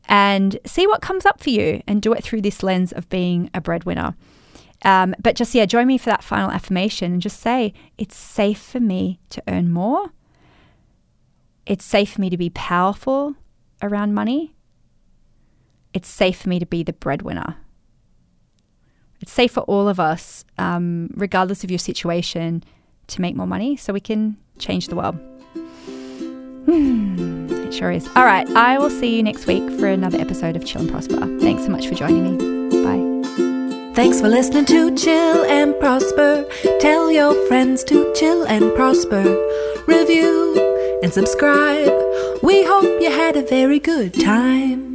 and 0.09 0.59
see 0.67 0.89
what 0.89 1.01
comes 1.01 1.25
up 1.25 1.41
for 1.41 1.51
you 1.51 1.81
and 1.87 2.03
do 2.03 2.13
it 2.13 2.25
through 2.25 2.41
this 2.41 2.65
lens 2.65 2.91
of 2.93 3.09
being 3.09 3.51
a 3.55 3.61
breadwinner. 3.61 4.17
Um, 4.83 5.15
but 5.21 5.37
just, 5.37 5.55
yeah, 5.55 5.67
join 5.67 5.87
me 5.87 5.99
for 5.99 6.11
that 6.11 6.25
final 6.25 6.51
affirmation 6.51 7.13
and 7.13 7.23
just 7.23 7.39
say, 7.39 7.73
it's 7.99 8.17
safe 8.17 8.61
for 8.61 8.81
me 8.81 9.21
to 9.29 9.41
earn 9.47 9.71
more. 9.71 10.11
It's 11.67 11.85
safe 11.85 12.15
for 12.15 12.21
me 12.21 12.31
to 12.31 12.39
be 12.39 12.51
powerful 12.51 13.37
around 13.83 14.15
money, 14.15 14.55
it's 15.93 16.09
safe 16.09 16.39
for 16.39 16.49
me 16.49 16.59
to 16.59 16.67
be 16.67 16.83
the 16.83 16.93
breadwinner. 16.93 17.57
It's 19.21 19.33
safe 19.33 19.53
for 19.53 19.61
all 19.61 19.89
of 19.89 20.01
us, 20.01 20.45
um, 20.59 21.11
regardless 21.15 21.63
of 21.65 21.71
your 21.71 21.79
situation, 21.79 22.65
to 23.09 23.21
make 23.21 23.37
more 23.37 23.47
money 23.47 23.77
so 23.77 23.93
we 23.93 24.01
can 24.01 24.37
change 24.59 24.89
the 24.89 24.97
world. 24.97 25.17
Hmm, 26.65 27.49
it 27.51 27.75
sure 27.75 27.91
is. 27.91 28.09
All 28.17 28.25
right, 28.25 28.49
I 28.51 28.79
will 28.79 28.91
see 28.91 29.17
you 29.17 29.23
next 29.23 29.47
week 29.47 29.63
for 29.79 29.87
another 29.87 30.19
episode 30.21 30.57
of 30.57 30.65
Chill 30.65 30.83
and 30.83 30.91
Prosper. 30.91 31.19
Thanks 31.41 31.65
so 31.65 31.71
much 31.71 31.87
for 31.87 31.95
joining 31.95 32.37
me. 32.37 32.83
Bye. 32.85 33.95
Thanks 33.95 34.21
for 34.21 34.29
listening 34.29 34.67
to 34.67 34.95
Chill 34.95 35.45
and 35.45 35.79
Prosper. 35.81 36.47
Tell 36.81 37.11
your 37.11 37.35
friends 37.49 37.85
to 37.85 38.13
chill 38.15 38.45
and 38.45 38.75
prosper. 38.75 39.25
Review 39.87 41.01
and 41.03 41.13
subscribe. 41.13 42.00
We 42.43 42.65
hope 42.65 43.03
you 43.03 43.11
had 43.11 43.37
a 43.37 43.43
very 43.43 43.79
good 43.79 44.15
time. 44.15 44.90